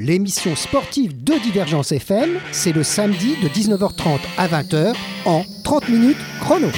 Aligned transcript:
30 0.00 0.08
minutes 0.08 0.30
chrono, 0.30 0.30
l'émission 0.50 0.56
sportive 0.56 1.24
de 1.24 1.34
Divergence 1.42 1.92
FM, 1.92 2.38
c'est 2.52 2.72
le 2.72 2.82
samedi 2.82 3.36
de 3.42 3.48
19h30 3.48 4.18
à 4.38 4.48
20h 4.48 4.94
en 5.26 5.44
30 5.62 5.88
minutes 5.88 6.16
chrono. 6.40 6.68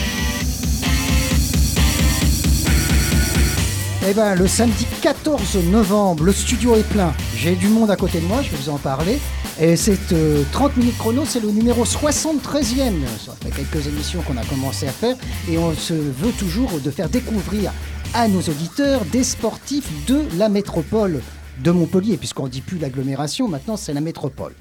Eh 4.09 4.15
ben, 4.15 4.35
le 4.35 4.47
samedi 4.49 4.87
14 5.01 5.57
novembre, 5.71 6.25
le 6.25 6.33
studio 6.33 6.75
est 6.75 6.89
plein. 6.89 7.15
J'ai 7.37 7.55
du 7.55 7.69
monde 7.69 7.91
à 7.91 7.97
côté 7.97 8.21
de 8.21 8.27
moi, 8.27 8.43
je 8.43 8.51
vais 8.51 8.57
vous 8.57 8.71
en 8.71 8.79
parler. 8.79 9.19
Et 9.61 9.77
cette 9.77 10.15
30 10.53 10.77
minutes 10.77 10.99
chrono, 10.99 11.23
c'est 11.25 11.41
le 11.41 11.51
numéro 11.51 11.85
73e. 11.85 12.93
Ça 13.25 13.35
fait 13.41 13.51
quelques 13.51 13.87
émissions 13.87 14.23
qu'on 14.23 14.37
a 14.37 14.45
commencé 14.45 14.89
à 14.89 14.93
faire 14.93 15.17
et 15.49 15.59
on 15.59 15.73
se 15.75 15.95
veut 15.95 16.33
toujours 16.39 16.81
de 16.81 16.91
faire 16.91 17.09
découvrir 17.09 17.73
à 18.15 18.29
nos 18.29 18.41
auditeurs 18.41 19.05
des 19.07 19.25
sportifs 19.25 19.89
de 20.07 20.23
la 20.37 20.49
métropole 20.49 21.21
de 21.61 21.71
Montpellier, 21.71 22.17
puisqu'on 22.17 22.45
ne 22.45 22.49
dit 22.49 22.61
plus 22.61 22.79
l'agglomération, 22.79 23.49
maintenant 23.49 23.77
c'est 23.77 23.93
la 23.93 24.01
métropole. 24.01 24.55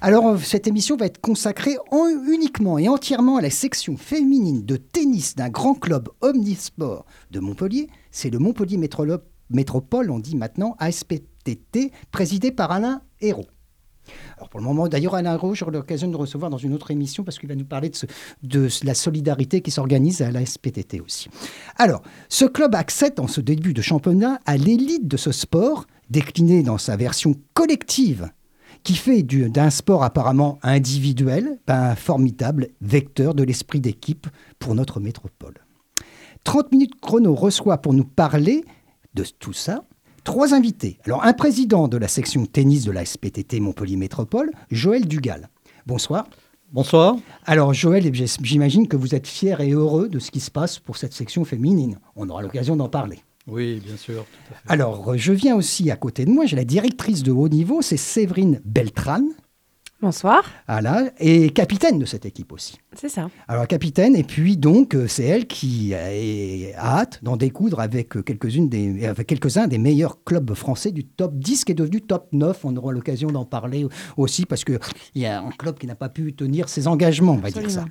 Alors 0.00 0.38
cette 0.38 0.66
émission 0.66 0.96
va 0.96 1.06
être 1.06 1.20
consacrée 1.20 1.76
uniquement 2.28 2.78
et 2.78 2.88
entièrement 2.88 3.36
à 3.36 3.40
la 3.40 3.50
section 3.50 3.96
féminine 3.96 4.64
de 4.64 4.76
tennis 4.76 5.34
d'un 5.34 5.48
grand 5.48 5.74
club 5.74 6.08
omnisport 6.20 7.04
de 7.30 7.40
Montpellier. 7.40 7.88
C'est 8.10 8.30
le 8.30 8.38
Montpellier 8.38 8.76
Métropole, 8.76 10.10
on 10.10 10.18
dit 10.18 10.36
maintenant 10.36 10.76
ASPTT, 10.78 11.92
présidé 12.10 12.52
par 12.52 12.72
Alain 12.72 13.02
Hérault. 13.20 13.46
Alors 14.36 14.48
pour 14.48 14.60
le 14.60 14.66
moment, 14.66 14.88
d'ailleurs, 14.88 15.14
Alain 15.14 15.34
Hérault, 15.34 15.54
j'aurai 15.54 15.72
l'occasion 15.72 16.06
de 16.06 16.12
le 16.12 16.18
recevoir 16.18 16.50
dans 16.50 16.58
une 16.58 16.74
autre 16.74 16.90
émission 16.90 17.24
parce 17.24 17.38
qu'il 17.38 17.48
va 17.48 17.54
nous 17.54 17.64
parler 17.64 17.90
de, 17.90 17.96
de 18.42 18.68
la 18.84 18.94
solidarité 18.94 19.60
qui 19.62 19.70
s'organise 19.70 20.22
à 20.22 20.30
la 20.30 20.44
SPTT 20.44 21.00
aussi. 21.00 21.28
Alors, 21.76 22.02
ce 22.28 22.44
club 22.44 22.74
accède 22.74 23.18
en 23.18 23.26
ce 23.26 23.40
début 23.40 23.72
de 23.72 23.82
championnat 23.82 24.40
à 24.46 24.56
l'élite 24.56 25.08
de 25.08 25.16
ce 25.16 25.32
sport, 25.32 25.86
décliné 26.10 26.62
dans 26.62 26.78
sa 26.78 26.96
version 26.96 27.34
collective, 27.54 28.30
qui 28.82 28.94
fait 28.94 29.22
d'un 29.22 29.70
sport 29.70 30.04
apparemment 30.04 30.58
individuel 30.62 31.58
un 31.66 31.94
formidable 31.96 32.68
vecteur 32.80 33.34
de 33.34 33.42
l'esprit 33.42 33.80
d'équipe 33.80 34.26
pour 34.58 34.74
notre 34.74 35.00
métropole. 35.00 35.54
30 36.44 36.70
minutes 36.72 37.00
chrono 37.00 37.34
reçoit 37.34 37.78
pour 37.78 37.92
nous 37.92 38.04
parler 38.04 38.64
de 39.14 39.24
tout 39.24 39.52
ça 39.52 39.84
trois 40.26 40.54
invités. 40.54 40.98
Alors, 41.04 41.24
un 41.24 41.32
président 41.32 41.86
de 41.88 41.96
la 41.96 42.08
section 42.08 42.46
tennis 42.46 42.84
de 42.84 42.90
la 42.90 43.04
SPTT 43.04 43.60
Montpellier 43.60 43.96
Métropole, 43.96 44.50
Joël 44.70 45.06
Dugal. 45.06 45.48
Bonsoir. 45.86 46.26
Bonsoir. 46.72 47.16
Alors, 47.44 47.72
Joël, 47.72 48.12
j'imagine 48.12 48.88
que 48.88 48.96
vous 48.96 49.14
êtes 49.14 49.28
fier 49.28 49.60
et 49.60 49.70
heureux 49.70 50.08
de 50.08 50.18
ce 50.18 50.32
qui 50.32 50.40
se 50.40 50.50
passe 50.50 50.80
pour 50.80 50.96
cette 50.96 51.14
section 51.14 51.44
féminine. 51.44 52.00
On 52.16 52.28
aura 52.28 52.42
l'occasion 52.42 52.74
d'en 52.74 52.88
parler. 52.88 53.20
Oui, 53.46 53.80
bien 53.84 53.96
sûr. 53.96 54.24
Alors, 54.66 55.16
je 55.16 55.32
viens 55.32 55.54
aussi 55.54 55.90
à 55.90 55.96
côté 55.96 56.24
de 56.24 56.30
moi, 56.30 56.46
j'ai 56.46 56.56
la 56.56 56.64
directrice 56.64 57.22
de 57.22 57.30
haut 57.30 57.48
niveau, 57.48 57.80
c'est 57.80 57.96
Séverine 57.96 58.60
Beltran. 58.64 59.22
Bonsoir. 60.02 60.44
Voilà, 60.68 61.10
et 61.18 61.48
capitaine 61.50 61.98
de 61.98 62.04
cette 62.04 62.26
équipe 62.26 62.52
aussi. 62.52 62.78
C'est 62.92 63.08
ça. 63.08 63.30
Alors 63.48 63.66
capitaine, 63.66 64.14
et 64.14 64.24
puis 64.24 64.58
donc 64.58 64.94
euh, 64.94 65.06
c'est 65.08 65.24
elle 65.24 65.46
qui 65.46 65.94
a 65.94 66.10
hâte 66.76 67.20
d'en 67.22 67.38
découdre 67.38 67.80
avec 67.80 68.22
quelques-unes 68.24 68.68
des, 68.68 69.06
avec 69.06 69.26
quelques-uns 69.26 69.66
des 69.66 69.78
meilleurs 69.78 70.22
clubs 70.22 70.52
français 70.52 70.92
du 70.92 71.06
top 71.06 71.34
10 71.36 71.64
qui 71.64 71.72
est 71.72 71.74
devenu 71.74 72.02
top 72.02 72.28
9. 72.32 72.62
On 72.66 72.76
aura 72.76 72.92
l'occasion 72.92 73.28
d'en 73.28 73.46
parler 73.46 73.86
aussi 74.18 74.44
parce 74.44 74.64
qu'il 74.64 74.78
y 75.14 75.24
a 75.24 75.40
un 75.40 75.50
club 75.50 75.78
qui 75.78 75.86
n'a 75.86 75.94
pas 75.94 76.10
pu 76.10 76.34
tenir 76.34 76.68
ses 76.68 76.88
engagements, 76.88 77.32
on 77.32 77.38
va 77.38 77.50
dire 77.50 77.70
ça. 77.70 77.86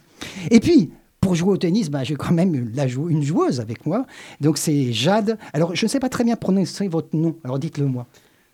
Et 0.52 0.60
puis, 0.60 0.92
pour 1.26 1.34
jouer 1.34 1.54
au 1.54 1.58
tennis, 1.58 1.90
bah, 1.90 2.04
j'ai 2.04 2.14
quand 2.14 2.34
même 2.34 2.54
une 2.54 3.24
joueuse 3.24 3.60
avec 3.60 3.88
moi. 3.88 4.06
Donc 4.42 4.60
c'est 4.60 4.94
Jade. 4.94 5.40
Alors 5.54 5.76
je 5.76 5.84
ne 5.84 5.90
sais 5.90 6.00
pas 6.00 6.08
très 6.08 6.24
bien 6.24 6.36
prononcer 6.36 6.88
votre 6.88 7.16
nom, 7.16 7.36
alors 7.44 7.58
dites-le 7.58 7.88
moi. 7.88 8.06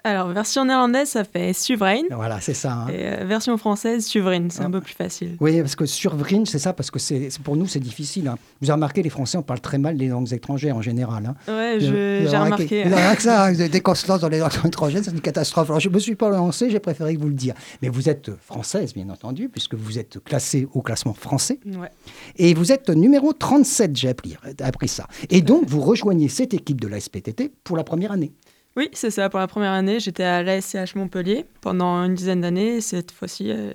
Alors, 0.04 0.30
version 0.30 0.66
néerlandaise, 0.66 1.10
ça 1.10 1.24
fait 1.24 1.54
Suvrein. 1.54 2.02
Voilà, 2.10 2.42
c'est 2.42 2.56
ça. 2.56 2.74
Hein. 2.74 2.88
Et 2.90 3.06
euh, 3.06 3.26
version 3.26 3.56
française, 3.58 4.04
Suvrin, 4.04 4.48
c'est 4.50 4.62
un 4.62 4.66
ah. 4.66 4.72
peu 4.72 4.82
plus 4.82 4.96
facile. 4.96 5.38
Oui, 5.40 5.60
parce 5.60 5.76
que 5.76 5.86
Suvrin, 5.86 6.44
c'est 6.46 6.58
ça, 6.58 6.74
parce 6.74 6.90
que 6.90 6.98
c'est 6.98 7.30
pour 7.44 7.56
nous, 7.56 7.68
c'est 7.68 7.80
difficile. 7.80 8.28
Hein. 8.28 8.38
Vous 8.62 8.70
avez 8.70 8.76
remarqué, 8.76 9.04
les 9.04 9.12
Français, 9.12 9.38
on 9.38 9.44
parle 9.44 9.60
très 9.60 9.78
mal 9.78 9.98
les 9.98 10.08
langues 10.08 10.34
étrangères 10.34 10.76
en 10.76 10.82
général. 10.82 11.26
Hein. 11.28 11.36
Oui, 11.48 11.82
j'ai 11.82 12.38
remarqué. 12.38 12.84
Avez 12.84 13.16
que 13.16 13.22
ça, 13.22 13.54
dès 13.54 13.82
qu'on 13.82 13.94
se 13.94 14.08
lance 14.08 14.22
dans 14.22 14.30
les 14.30 14.40
langues 14.40 14.52
étrangères, 14.66 15.02
c'est 15.04 15.12
une 15.12 15.22
catastrophe. 15.22 15.70
Alors, 15.70 15.80
je 15.80 15.90
ne 15.90 15.94
me 15.94 16.00
suis 16.00 16.16
pas 16.16 16.30
lancé, 16.30 16.72
j'ai 16.72 16.80
préféré 16.80 17.16
vous 17.16 17.28
le 17.28 17.36
dire. 17.36 17.54
Mais 17.84 17.90
vous 17.90 18.10
êtes 18.10 18.32
française, 18.38 18.94
bien 18.96 19.10
entendu, 19.10 19.50
puisque 19.50 19.76
vous 19.76 20.00
êtes 20.00 20.24
classée 20.24 20.68
au 20.74 20.82
classement 20.82 21.14
français. 21.14 21.60
Ouais. 21.66 21.92
Et 22.38 22.56
vous 22.56 22.72
êtes 22.72 22.90
numéro 22.90 23.34
37, 23.34 23.96
j'ai 23.96 24.10
appris, 24.10 24.36
appris 24.62 24.88
ça. 24.88 25.06
Et 25.30 25.42
donc, 25.42 25.66
vous 25.68 25.82
rejoignez 25.82 26.28
cette 26.28 26.56
équipe 26.56 26.82
de 26.82 26.88
la 26.88 27.00
SPTT 27.00 27.52
pour 27.64 27.78
la 27.78 27.84
première 27.84 28.12
année. 28.12 28.32
Oui, 28.78 28.90
c'est 28.94 29.12
ça. 29.12 29.30
Pour 29.30 29.40
la 29.40 29.48
première 29.48 29.72
année, 29.72 30.00
j'étais 30.00 30.24
à 30.24 30.44
l'ASCH 30.44 30.96
Montpellier 30.96 31.46
pendant 31.59 32.04
une 32.04 32.16
dizaine 32.16 32.42
d'années. 32.42 32.80
Cette 32.80 33.12
fois-ci, 33.12 33.52
euh, 33.52 33.72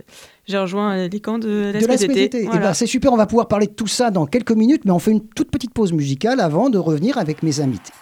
j'ai 0.47 0.57
rejoint 0.57 1.07
les 1.07 1.21
camps 1.21 1.39
de 1.39 1.71
l'ASPTT. 1.75 2.49
Eh 2.53 2.59
ben, 2.59 2.73
c'est 2.73 2.87
super, 2.87 3.13
on 3.13 3.17
va 3.17 3.27
pouvoir 3.27 3.49
parler 3.49 3.67
de 3.67 3.73
tout 3.73 3.87
ça 3.87 4.11
dans 4.11 4.27
quelques 4.27 4.53
minutes, 4.53 4.85
mais 4.87 4.93
on 4.93 4.99
fait 4.99 5.13
une 5.13 5.27
toute 5.27 5.51
petite 5.51 5.75
pause 5.75 5.93
musicale 5.93 6.41
avant 6.41 6.71
de 6.71 6.79
revenir 6.79 7.19
avec 7.19 7.43
mes 7.43 7.61
invités. 7.61 7.93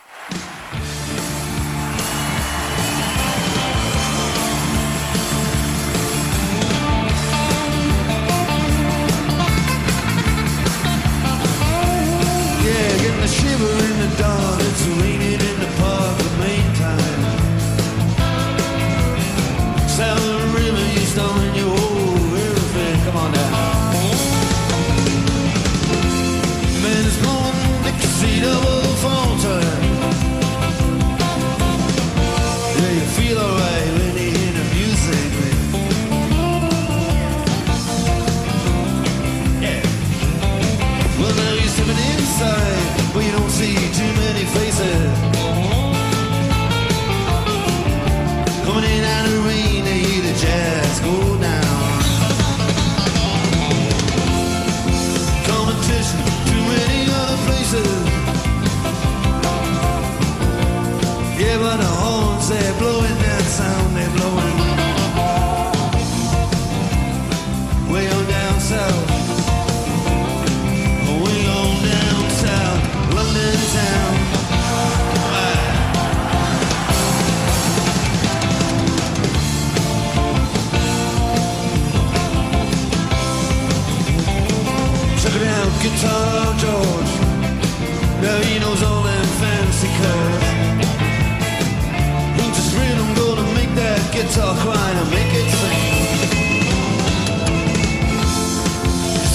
guitar 94.26 94.56
crying 94.56 94.98
and 94.98 95.10
make 95.10 95.32
it 95.40 95.50
sing. 95.60 95.82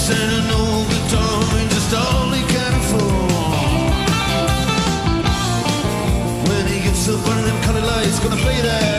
Sending 0.06 0.50
old 0.50 0.86
guitar 0.90 1.38
just 1.70 1.94
all 1.94 2.30
he 2.32 2.42
can 2.54 2.72
afford. 2.80 3.30
When 6.48 6.66
he 6.66 6.80
gets 6.80 7.08
up 7.08 7.24
one 7.24 7.38
them 7.44 7.62
colored 7.62 7.84
lights, 7.84 8.18
gonna 8.18 8.36
play 8.36 8.60
that 8.62 8.90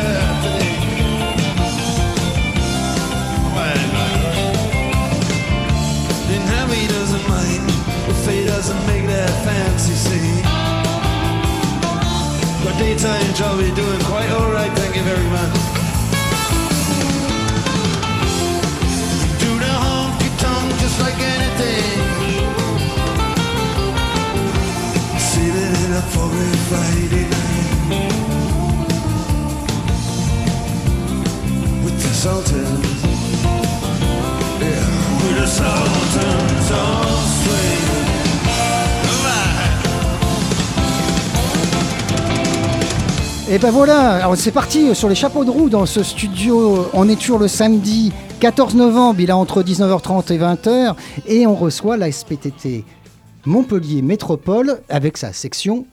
doesn't 6.87 7.27
mind 7.27 7.69
if 8.09 8.25
doesn't 8.45 8.87
make 8.87 9.05
that 9.07 9.29
fancy 9.43 9.93
scene. 9.93 10.61
Daytime 12.79 13.33
job 13.35 13.59
you're 13.59 13.75
doing 13.75 13.99
quite 14.05 14.31
alright, 14.31 14.71
thank 14.73 14.95
you 14.95 15.03
very 15.03 15.29
much. 15.29 15.70
Et 43.53 43.59
ben 43.59 43.69
voilà, 43.69 44.29
c'est 44.37 44.51
parti 44.51 44.95
sur 44.95 45.09
les 45.09 45.15
chapeaux 45.15 45.43
de 45.43 45.49
roue 45.49 45.67
dans 45.67 45.85
ce 45.85 46.03
studio. 46.03 46.87
On 46.93 47.09
est 47.09 47.17
toujours 47.17 47.37
le 47.37 47.49
samedi 47.49 48.13
14 48.39 48.75
novembre, 48.75 49.19
il 49.19 49.29
est 49.29 49.33
entre 49.33 49.61
19h30 49.61 50.31
et 50.31 50.37
20h, 50.37 50.95
et 51.27 51.45
on 51.45 51.55
reçoit 51.55 51.97
la 51.97 52.09
SPTT 52.09 52.85
Montpellier 53.45 54.01
Métropole 54.01 54.79
avec 54.87 55.17
sa 55.17 55.33
section 55.33 55.85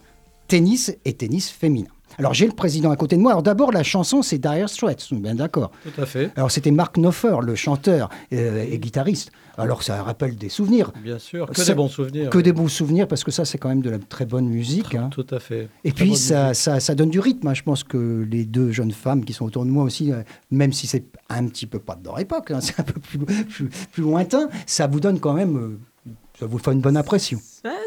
tennis 0.49 0.95
et 1.05 1.13
tennis 1.13 1.51
féminin. 1.51 1.89
Alors 2.19 2.35
j'ai 2.35 2.47
le 2.47 2.53
président 2.53 2.91
à 2.91 2.97
côté 2.97 3.17
de 3.17 3.21
moi. 3.21 3.31
Alors 3.33 3.43
d'abord 3.45 3.71
la 3.71 3.83
chanson 3.85 4.23
c'est 4.23 4.39
Dire 4.39 4.69
Straits, 4.69 5.07
bien 5.13 5.35
d'accord. 5.37 5.71
Tout 5.85 6.01
à 6.01 6.07
fait. 6.07 6.33
Alors 6.37 6.51
c'était 6.51 6.71
Mark 6.73 6.97
Knopfler, 6.97 7.37
le 7.43 7.55
chanteur 7.55 8.09
euh, 8.33 8.65
et 8.69 8.79
guitariste. 8.79 9.31
Alors 9.59 9.83
ça 9.85 10.03
rappelle 10.03 10.35
des 10.35 10.49
souvenirs. 10.49 10.91
Bien 11.05 11.19
sûr, 11.19 11.47
que 11.49 11.57
Ça- 11.57 11.67
des 11.67 11.75
bons 11.75 11.89
souvenirs. 11.89 12.31
Que 12.31 12.39
oui. 12.39 12.43
des 12.43 12.53
bons 12.53 12.67
souvenirs 12.69 13.07
parce 13.07 13.23
que 13.23 13.31
ça 13.31 13.45
c'est 13.45 13.59
quand 13.59 13.69
même 13.69 13.83
de 13.83 13.91
la 13.91 13.99
très 13.99 14.25
bonne 14.25 14.49
musique. 14.49 14.95
hein. 14.97 15.11
Tout 15.13 15.27
à 15.31 15.39
fait. 15.39 15.69
Et 15.85 15.93
Très 15.93 16.05
puis 16.07 16.17
ça, 16.17 16.55
ça, 16.55 16.81
ça 16.81 16.95
donne 16.97 17.11
du 17.11 17.21
rythme. 17.21 17.47
hein. 17.47 17.55
Je 17.55 17.63
pense 17.63 17.85
que 17.85 18.27
les 18.29 18.45
deux 18.47 18.73
jeunes 18.73 18.93
femmes 18.93 19.25
qui 19.25 19.33
sont 19.35 19.45
autour 19.45 19.65
de 19.65 19.71
moi 19.71 19.85
aussi, 19.85 20.11
euh, 20.11 20.23
même 20.51 20.73
si 20.73 20.87
c'est 20.89 21.05
un 21.29 21.47
petit 21.47 21.67
peu 21.67 21.79
pas 21.79 21.95
de 21.95 22.05
leur 22.05 22.19
époque, 22.19 22.51
hein, 22.51 22.61
c'est 22.63 22.81
un 22.81 22.85
peu 22.85 22.99
plus, 22.99 23.19
plus, 23.19 23.69
plus 23.93 24.03
lointain, 24.03 24.49
ça 24.67 24.87
vous 24.89 24.99
donne 24.99 25.21
quand 25.21 25.35
même, 25.35 25.57
euh, 25.57 25.79
ça 26.39 26.47
vous 26.47 26.59
fait 26.59 26.73
une 26.73 26.81
bonne 26.81 26.97
impression. 26.97 27.39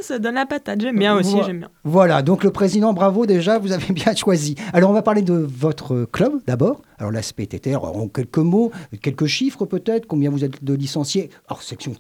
Ça 0.01 0.19
donne 0.19 0.35
la 0.35 0.45
patate. 0.45 0.81
J'aime 0.81 0.97
bien 0.99 1.15
aussi, 1.15 1.31
Voilà. 1.31 1.45
j'aime 1.47 1.59
bien. 1.59 1.69
Voilà, 1.83 2.21
donc 2.21 2.43
le 2.43 2.51
président, 2.51 2.91
bravo 2.93 3.25
déjà, 3.25 3.59
vous 3.59 3.71
avez 3.71 3.93
bien 3.93 4.15
choisi. 4.15 4.55
Alors 4.73 4.89
on 4.89 4.93
va 4.93 5.01
parler 5.01 5.21
de 5.21 5.33
votre 5.33 6.05
club 6.11 6.33
d'abord. 6.47 6.81
Alors 6.97 7.11
la 7.11 7.21
SPTT, 7.21 7.67
alors, 7.69 7.95
en 7.97 8.07
quelques 8.07 8.37
mots, 8.39 8.71
quelques 9.01 9.25
chiffres 9.27 9.65
peut-être, 9.65 10.05
combien 10.07 10.29
vous 10.29 10.43
êtes 10.43 10.63
de 10.63 10.73
licenciés 10.73 11.29
Alors 11.47 11.61
section 11.63 11.93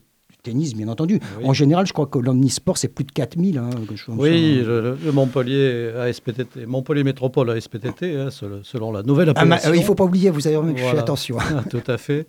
tennis 0.43 0.75
bien 0.75 0.87
entendu. 0.87 1.19
Oui. 1.39 1.45
En 1.45 1.53
général, 1.53 1.85
je 1.85 1.93
crois 1.93 2.07
que 2.07 2.17
l'omnisport 2.19 2.77
c'est 2.77 2.87
plus 2.87 3.03
de 3.05 3.11
4000. 3.11 3.57
Hein, 3.57 3.69
Oui, 4.09 4.59
ça. 4.61 4.67
le, 4.67 4.97
le 5.03 5.11
Montpellier 5.11 5.91
ASPTT, 5.99 6.65
Montpellier 6.67 7.03
Métropole 7.03 7.49
ASPTT, 7.51 8.03
hein, 8.15 8.29
selon, 8.63 8.91
la 8.91 9.03
nouvelle 9.03 9.31
Ah, 9.35 9.41
appellation. 9.41 9.69
euh, 9.71 9.75
il 9.75 9.79
ne 9.81 9.85
faut 9.85 9.95
pas 9.95 10.03
oublier, 10.03 10.29
vous 10.29 10.47
avez 10.47 10.55
fait 10.75 10.81
Voilà. 10.83 10.99
attention. 11.01 11.37
Ah, 11.39 11.63
Tout 11.69 11.83
à 11.87 11.97
fait. 11.97 12.27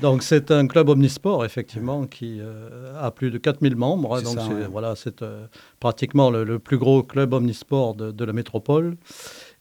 Donc 0.00 0.22
c'est 0.22 0.50
un 0.50 0.66
club 0.66 0.88
omnisport, 0.88 1.44
effectivement, 1.44 2.04
qui 2.06 2.38
euh, 2.40 2.94
a 3.00 3.10
plus 3.10 3.30
de 3.30 3.38
4000 3.38 3.76
membres. 3.76 4.14
hein. 4.16 4.18
C'est 4.18 4.24
Donc 4.24 4.34
ça, 4.40 4.46
c'est 4.48 4.54
ouais. 4.54 4.68
voilà, 4.70 4.94
c'est 4.96 5.22
euh, 5.22 5.46
pratiquement 5.80 6.30
le, 6.30 6.44
le 6.44 6.58
plus 6.58 6.78
gros 6.78 7.02
club 7.02 7.32
omnisport 7.32 7.94
de, 7.94 8.10
de 8.10 8.24
la 8.24 8.32
métropole. 8.32 8.96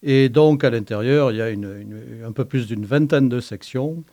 Et 0.04 0.30
donc 0.30 0.64
à 0.64 0.70
l'intérieur, 0.72 1.32
il 1.32 1.38
y 1.38 1.42
a 1.42 1.50
une- 1.50 1.64
une- 1.80 2.26
un 2.26 2.32
peu 2.32 2.46
plus 2.46 2.66
d'une 2.68 2.86
vingtaine 2.86 3.30
de 3.30 3.40
sections, 3.40 4.04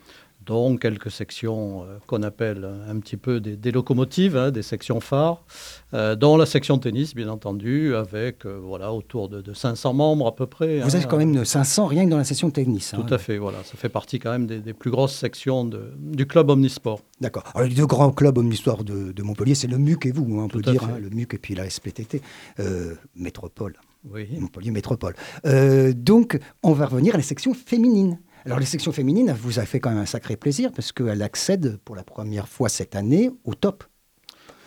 dont 0.49 0.79
quelques 0.79 1.11
sections 1.11 1.83
euh, 1.85 1.99
qu'on 2.07 2.23
appelle 2.23 2.67
un 2.89 2.99
petit 3.01 3.19
peu 3.19 3.39
des, 3.39 3.55
des 3.57 3.71
locomotives, 3.71 4.35
hein, 4.35 4.51
des 4.51 4.63
sections 4.63 4.99
phares, 4.99 5.45
euh, 5.93 6.17
dont 6.17 6.39
la 6.39 6.47
section 6.47 6.79
tennis, 6.79 7.15
bien 7.15 7.29
entendu, 7.29 7.95
avec 7.95 8.47
euh, 8.47 8.59
voilà, 8.61 8.95
autour 8.95 9.29
de, 9.29 9.43
de 9.43 9.53
500 9.53 9.93
membres 9.93 10.27
à 10.27 10.35
peu 10.35 10.47
près. 10.47 10.81
Vous 10.81 10.97
hein. 10.97 11.01
êtes 11.01 11.07
quand 11.07 11.19
même 11.19 11.45
500 11.45 11.87
rien 11.87 12.07
que 12.07 12.11
dans 12.11 12.17
la 12.17 12.25
session 12.25 12.51
tennis. 12.51 12.95
hein. 12.95 13.05
Tout 13.07 13.13
à 13.13 13.19
fait, 13.19 13.37
voilà. 13.37 13.59
Ça 13.65 13.77
fait 13.77 13.91
partie 13.91 14.19
quand 14.19 14.31
même 14.31 14.47
des, 14.47 14.61
des 14.61 14.73
plus 14.73 14.91
grosses 14.91 15.15
sections 15.15 15.67
de- 15.67 15.93
du 15.99 16.27
club 16.27 16.49
omnisport. 16.49 17.03
D'accord. 17.21 17.45
Alors, 17.55 17.69
les 17.69 17.75
deux 17.75 17.87
grands 17.87 18.11
clubs 18.11 18.39
omnisports 18.39 18.85
de, 18.85 19.13
de 19.13 19.23
Montpellier, 19.23 19.55
c'est 19.55 19.67
le 19.67 19.77
MUC 19.77 20.07
et 20.07 20.13
vous, 20.13 20.25
hein, 20.41 20.45
on 20.45 20.49
peut 20.49 20.63
dire. 20.63 20.83
hein, 20.85 20.99
le 20.99 21.11
MUC 21.11 21.35
et 21.35 21.39
puis 21.39 21.55
la 21.55 21.69
SPTT, 21.69 22.23
euh, 22.61 22.95
Métropole, 23.15 23.75
Oui. 24.11 24.27
Montpellier 24.39 24.71
Métropole. 24.71 25.15
Euh, 25.45 25.93
donc, 25.95 26.39
on 26.63 26.73
va 26.73 26.87
revenir 26.87 27.15
à 27.15 27.19
la 27.19 27.23
section 27.23 27.53
féminine. 27.53 28.19
Alors, 28.45 28.61
la 28.61 28.67
section 28.67 28.93
féminine, 28.93 29.29
elle 29.29 29.37
vous 29.37 29.59
a 29.59 29.65
fait 29.65 29.81
quand 29.81 29.91
même 29.91 29.99
un 29.99 30.07
sacré 30.07 30.37
plaisir 30.37 30.71
parce 30.75 30.93
qu'elle 30.93 31.23
accède 31.23 31.79
pour 31.85 31.97
la 31.97 32.03
première 32.05 32.49
fois 32.49 32.69
cette 32.69 32.97
année 32.97 33.31
au 33.45 33.55
top. 33.55 33.85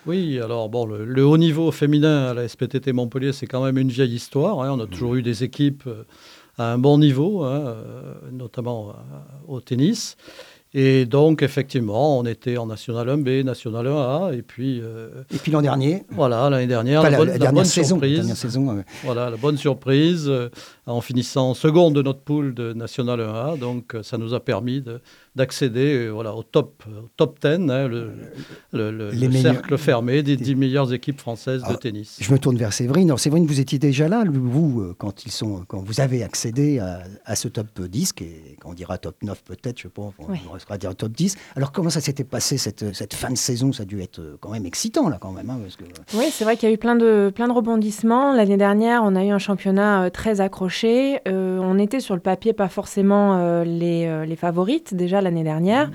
Oui, 0.06 0.40
alors 0.40 0.68
bon, 0.68 0.84
le, 0.84 1.04
le 1.04 1.24
haut 1.24 1.38
niveau 1.38 1.70
féminin 1.70 2.26
à 2.30 2.34
la 2.34 2.48
SPTT 2.48 2.92
Montpellier, 2.92 3.32
c'est 3.32 3.46
quand 3.46 3.64
même 3.64 3.78
une 3.78 3.88
vieille 3.88 4.14
histoire. 4.14 4.60
hein. 4.60 4.70
On 4.72 4.80
a 4.80 4.86
toujours 4.86 5.14
eu 5.14 5.22
des 5.22 5.44
équipes 5.44 5.84
euh, 5.86 6.04
à 6.58 6.72
un 6.72 6.78
bon 6.78 6.98
niveau, 6.98 7.44
hein, 7.44 7.60
euh, 7.66 8.14
notamment 8.32 8.90
euh, 8.90 8.92
au 9.46 9.60
tennis. 9.60 10.16
Et 10.74 11.04
donc, 11.04 11.42
effectivement, 11.42 12.18
on 12.18 12.24
était 12.24 12.56
en 12.56 12.64
National 12.66 13.06
1B, 13.08 13.44
National 13.44 13.86
1A, 13.86 14.34
et 14.38 14.40
puis 14.40 14.80
euh, 14.82 15.22
Et 15.34 15.36
puis 15.36 15.52
l'an 15.52 15.60
dernier, 15.60 16.04
voilà, 16.10 16.48
l'année 16.48 16.66
dernière, 16.66 17.00
enfin, 17.00 17.10
la, 17.10 17.18
la, 17.18 17.18
bonne, 17.18 17.26
la 17.26 17.32
la 17.34 17.38
dernière 17.38 17.54
bonne 17.62 17.64
saison, 17.66 17.96
la 17.96 18.00
surprise. 18.00 18.16
dernière 18.20 18.36
saison, 18.38 18.70
euh, 18.78 18.82
Voilà, 19.04 19.28
la 19.28 19.36
bonne 19.36 19.58
surprise, 19.58 20.24
euh, 20.28 20.48
en 20.86 21.02
finissant 21.02 21.52
seconde 21.52 21.94
de 21.94 22.00
notre 22.00 22.20
pool 22.20 22.54
de 22.54 22.72
National 22.72 23.20
1A. 23.20 23.58
Donc, 23.58 23.94
euh, 23.94 24.02
ça 24.02 24.16
nous 24.16 24.32
a 24.32 24.40
permis 24.40 24.80
de- 24.80 25.00
d'accéder 25.36 25.94
euh, 26.06 26.10
voilà, 26.10 26.34
au 26.34 26.42
top, 26.42 26.82
au 26.88 27.08
top 27.18 27.38
10, 27.42 27.70
hein, 27.70 27.86
le, 27.88 28.10
le- 28.72 28.90
le- 28.90 29.10
Les 29.10 29.26
le 29.26 29.28
meilleurs- 29.28 29.52
cercle 29.54 29.76
fermé 29.76 30.22
des 30.22 30.36
10 30.38 30.54
meilleures 30.54 30.92
équipes 30.94 31.20
françaises 31.20 31.60
de 31.62 31.66
Ah, 31.68 31.76
tennis. 31.76 32.16
je 32.20 32.32
me 32.32 32.38
tourne 32.38 32.56
vers 32.56 32.72
Séverine. 32.72 33.08
Alors, 33.08 33.20
Séverine, 33.20 33.44
vous 33.46 33.60
étiez 33.60 33.78
déjà 33.78 34.08
là, 34.08 34.24
vous, 34.26 34.94
quand, 34.96 35.26
ils 35.26 35.32
sont, 35.32 35.64
quand 35.68 35.80
vous 35.80 36.00
avez 36.00 36.22
accédé 36.22 36.78
à, 36.78 37.02
à 37.26 37.36
ce 37.36 37.48
top 37.48 37.78
10, 37.78 38.12
et 38.22 38.56
quand 38.60 38.70
on 38.70 38.74
dira 38.74 38.96
top 38.96 39.16
9 39.22 39.42
peut-être, 39.44 39.76
je 39.76 39.82
sais 39.84 39.88
pas, 39.90 40.02
on 40.18 40.32
Oui. 40.32 40.38
Restera 40.62 40.74
à 40.74 40.78
dire 40.78 40.94
top 40.94 41.12
10. 41.12 41.36
Alors, 41.56 41.72
comment 41.72 41.90
ça 41.90 42.00
s'était 42.00 42.24
passé 42.24 42.56
cette, 42.58 42.94
cette 42.94 43.14
fin 43.14 43.30
de 43.30 43.36
saison? 43.36 43.72
Ça 43.72 43.82
a 43.82 43.86
dû 43.86 44.00
être 44.00 44.18
euh, 44.20 44.36
quand 44.40 44.50
même 44.50 44.66
excitant, 44.66 45.08
là, 45.08 45.18
quand 45.20 45.32
même. 45.32 45.50
hein, 45.50 45.58
parce 45.62 45.76
que, 45.76 45.84
Oui, 46.14 46.26
c'est 46.32 46.44
vrai 46.44 46.56
qu'il 46.56 46.68
y 46.68 46.72
a 46.72 46.74
eu 46.74 46.78
plein 46.78 46.96
de, 46.96 47.32
plein 47.34 47.48
de 47.48 47.52
rebondissements. 47.52 48.32
L'année 48.32 48.56
dernière, 48.56 49.02
on 49.04 49.14
a 49.16 49.24
eu 49.24 49.30
un 49.30 49.38
championnat 49.38 50.04
euh, 50.04 50.10
très 50.10 50.40
accroché. 50.40 51.20
Euh, 51.28 51.58
on 51.60 51.78
était 51.78 52.00
sur 52.00 52.14
le 52.14 52.20
papier 52.20 52.52
pas 52.52 52.68
forcément 52.68 53.62
les, 53.64 54.26
les 54.26 54.36
favorites 54.36 54.94
déjà 54.94 55.20
l'année 55.20 55.44
dernière. 55.44 55.88
Euh, 55.88 55.90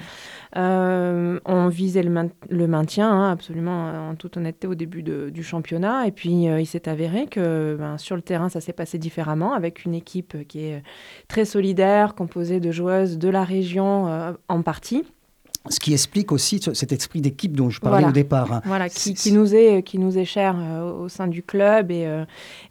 on 0.56 1.68
visait 1.70 2.04
le, 2.04 2.10
main- 2.10 2.30
le 2.50 2.68
maintien, 2.68 3.10
hein, 3.12 3.32
absolument, 3.32 3.88
euh, 3.88 4.12
en 4.12 4.16
toute 4.16 4.38
honnêteté, 4.38 4.68
au 4.68 4.76
début 4.76 5.04
de- 5.04 5.30
du 5.30 5.44
championnat. 5.44 6.08
Et 6.08 6.12
puis, 6.12 6.48
euh, 6.50 6.60
il 6.60 6.66
s'est 6.66 6.88
avéré 6.90 7.28
que 7.28 7.76
ben, 7.80 7.98
sur 7.98 8.16
le 8.16 8.22
terrain, 8.22 8.50
ça 8.50 8.62
s'est 8.62 8.74
passé 8.74 8.98
différemment, 8.98 9.54
avec 9.54 9.86
une 9.86 9.94
équipe 9.94 10.36
euh, 10.36 10.44
qui 10.44 10.66
est 10.66 10.84
très 11.28 11.46
solidaire, 11.46 12.16
composée 12.16 12.60
de 12.60 12.72
joueuses 12.72 13.18
de 13.18 13.30
la 13.30 13.44
région 13.44 14.08
euh, 14.08 14.34
en 14.48 14.62
partie. 14.62 15.04
Ce 15.70 15.82
qui 15.82 15.92
explique 15.92 16.32
aussi 16.32 16.60
ce- 16.62 16.74
cet 16.74 16.94
esprit 16.94 17.20
d'équipe 17.20 17.56
dont 17.58 17.70
je 17.70 17.82
parlais 17.82 17.96
Voilà. 17.98 18.08
au 18.10 18.12
départ. 18.14 18.54
hein. 18.54 18.62
Voilà, 18.64 18.88
qui, 18.88 19.14
qui 19.16 19.34
nous 19.34 19.54
est 19.54 19.84
qui 19.84 20.00
nous 20.00 20.18
est 20.18 20.24
cher 20.24 20.56
euh, 20.58 20.90
au 20.94 21.10
sein 21.10 21.28
du 21.28 21.44
club 21.44 21.92
et, 21.92 22.06
euh, 22.06 22.24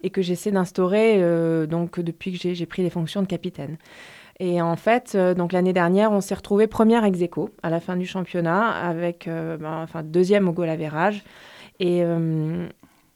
et 0.02 0.08
que 0.08 0.22
j'essaie 0.22 0.50
d'instaurer 0.50 1.16
euh, 1.22 1.66
donc 1.66 2.00
depuis 2.00 2.32
que 2.32 2.38
j'ai 2.38 2.54
j'ai 2.54 2.64
pris 2.64 2.82
les 2.82 2.88
fonctions 2.88 3.20
de 3.20 3.26
capitaine. 3.26 3.76
Et 4.38 4.60
en 4.60 4.76
fait, 4.76 5.12
euh, 5.14 5.32
donc 5.34 5.52
l'année 5.52 5.72
dernière, 5.72 6.12
on 6.12 6.20
s'est 6.20 6.34
retrouvé 6.34 6.66
première 6.66 7.04
ex 7.04 7.20
aequo 7.22 7.50
à 7.62 7.70
la 7.70 7.80
fin 7.80 7.96
du 7.96 8.06
championnat 8.06 8.68
avec 8.68 9.28
euh, 9.28 9.56
ben, 9.56 9.82
enfin 9.82 10.02
deuxième 10.02 10.46
au 10.48 10.52
goal 10.52 10.68
average 10.68 11.24
et 11.80 12.02
euh, 12.04 12.66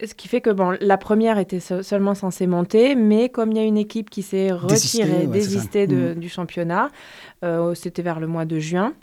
ce 0.02 0.14
qui 0.14 0.28
fait 0.28 0.40
que 0.40 0.48
bon, 0.48 0.76
la 0.80 0.96
première 0.96 1.36
était 1.38 1.60
se- 1.60 1.82
seulement 1.82 2.14
censée 2.14 2.46
monter, 2.46 2.94
mais 2.94 3.28
comme 3.28 3.50
il 3.52 3.58
y 3.58 3.60
a 3.60 3.64
une 3.64 3.76
équipe 3.76 4.08
qui 4.08 4.22
s'est 4.22 4.50
Désistée, 4.66 5.02
retirée, 5.02 5.20
ouais, 5.20 5.26
désistée 5.26 5.86
de- 5.86 6.14
Mhm. 6.14 6.20
du 6.20 6.28
championnat, 6.30 6.88
c'était 7.74 8.00
vers 8.02 8.18
le 8.18 8.26
mois 8.26 8.46
de 8.46 8.58
juin. 8.58 8.94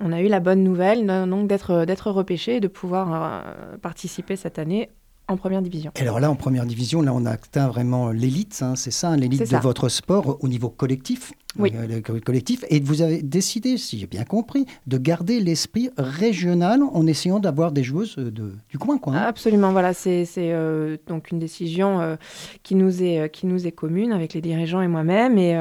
On 0.00 0.12
a 0.12 0.20
eu 0.20 0.26
la 0.26 0.40
bonne 0.40 0.64
nouvelle 0.64 1.06
donc 1.06 1.46
d'être 1.46 2.10
repêché 2.10 2.56
et 2.56 2.60
de 2.60 2.66
pouvoir 2.68 3.44
participer 3.82 4.34
cette 4.34 4.58
année 4.58 4.90
en 5.28 5.36
première 5.36 5.62
division. 5.62 5.90
Et 5.96 6.02
alors 6.02 6.20
là, 6.20 6.30
en 6.30 6.36
première 6.36 6.66
division, 6.66 7.02
là, 7.02 7.12
on 7.14 7.24
a 7.26 7.30
atteint 7.32 7.68
vraiment 7.68 8.10
l'élite, 8.10 8.60
hein, 8.62 8.76
c'est 8.76 8.90
ça, 8.92 9.16
l'élite 9.16 9.44
C'est 9.46 9.56
de 9.56 9.60
votre 9.62 9.88
sport 9.88 10.38
au 10.40 10.48
niveau 10.48 10.68
collectif. 10.70 11.32
Oui. 11.58 11.72
euh, 11.74 11.86
le 11.86 12.00
co- 12.02 12.20
collectif. 12.22 12.66
Et 12.68 12.80
vous 12.80 13.00
avez 13.00 13.22
décidé, 13.22 13.78
si 13.78 13.98
j'ai 13.98 14.06
bien 14.06 14.24
compris, 14.24 14.66
de 14.86 14.98
garder 14.98 15.40
l'esprit 15.40 15.88
régional 15.96 16.82
en 16.82 17.06
essayant 17.06 17.38
d'avoir 17.38 17.72
des 17.72 17.82
joueuses 17.82 18.16
euh, 18.18 18.30
de, 18.30 18.52
du 18.68 18.76
coin, 18.78 18.98
quoi. 18.98 19.14
hein. 19.14 19.22
Absolument, 19.26 19.72
voilà, 19.72 19.94
c'est 19.94 20.26
euh, 20.36 20.98
donc 21.06 21.30
une 21.30 21.38
décision 21.38 21.98
euh, 22.02 22.16
qui, 22.62 22.74
nous 22.74 23.02
est, 23.02 23.32
qui 23.32 23.46
nous 23.46 23.66
est 23.66 23.72
commune 23.72 24.12
avec 24.12 24.34
les 24.34 24.42
dirigeants 24.42 24.82
et 24.82 24.88
moi-même 24.88 25.38
et, 25.38 25.56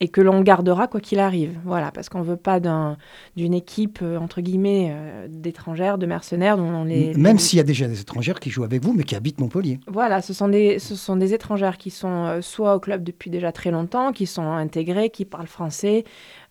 et 0.00 0.08
que 0.08 0.20
l'on 0.20 0.40
gardera 0.42 0.88
quoi 0.88 1.00
qu'il 1.00 1.18
arrive. 1.20 1.56
Voilà, 1.64 1.90
parce 1.92 2.08
qu'on 2.08 2.18
ne 2.18 2.24
veut 2.24 2.36
pas 2.36 2.58
d'un- 2.60 2.96
d'une 3.36 3.54
équipe, 3.54 4.00
euh, 4.02 4.18
entre 4.18 4.40
guillemets, 4.40 4.90
euh, 4.92 5.26
d'étrangères, 5.30 5.98
de 5.98 6.06
mercenaires. 6.06 6.56
Dont 6.56 6.64
on 6.64 6.84
les, 6.84 7.14
Même 7.14 7.36
les- 7.36 7.42
s'il 7.42 7.56
y 7.58 7.60
a 7.60 7.64
déjà 7.64 7.86
des 7.86 8.00
étrangères 8.00 8.40
qui 8.40 8.50
jouent 8.50 8.64
avec 8.64 8.82
vous, 8.82 8.92
mais 8.92 9.04
qui 9.04 9.14
habitent 9.14 9.40
Montpellier. 9.40 9.78
Voilà, 9.86 10.20
ce 10.20 10.32
sont 10.32 10.48
des, 10.48 10.78
ce 10.78 10.96
sont 10.96 11.16
des 11.16 11.32
étrangères 11.32 11.78
qui 11.78 11.90
sont 11.90 12.24
euh, 12.26 12.40
soit 12.40 12.74
au 12.74 12.80
club 12.80 13.04
depuis 13.04 13.30
déjà 13.30 13.52
très 13.52 13.70
longtemps, 13.70 14.12
qui 14.12 14.26
sont 14.26 14.42
intégrées, 14.50 15.10
qui 15.10 15.24
parlent 15.24 15.46
français, 15.46 16.04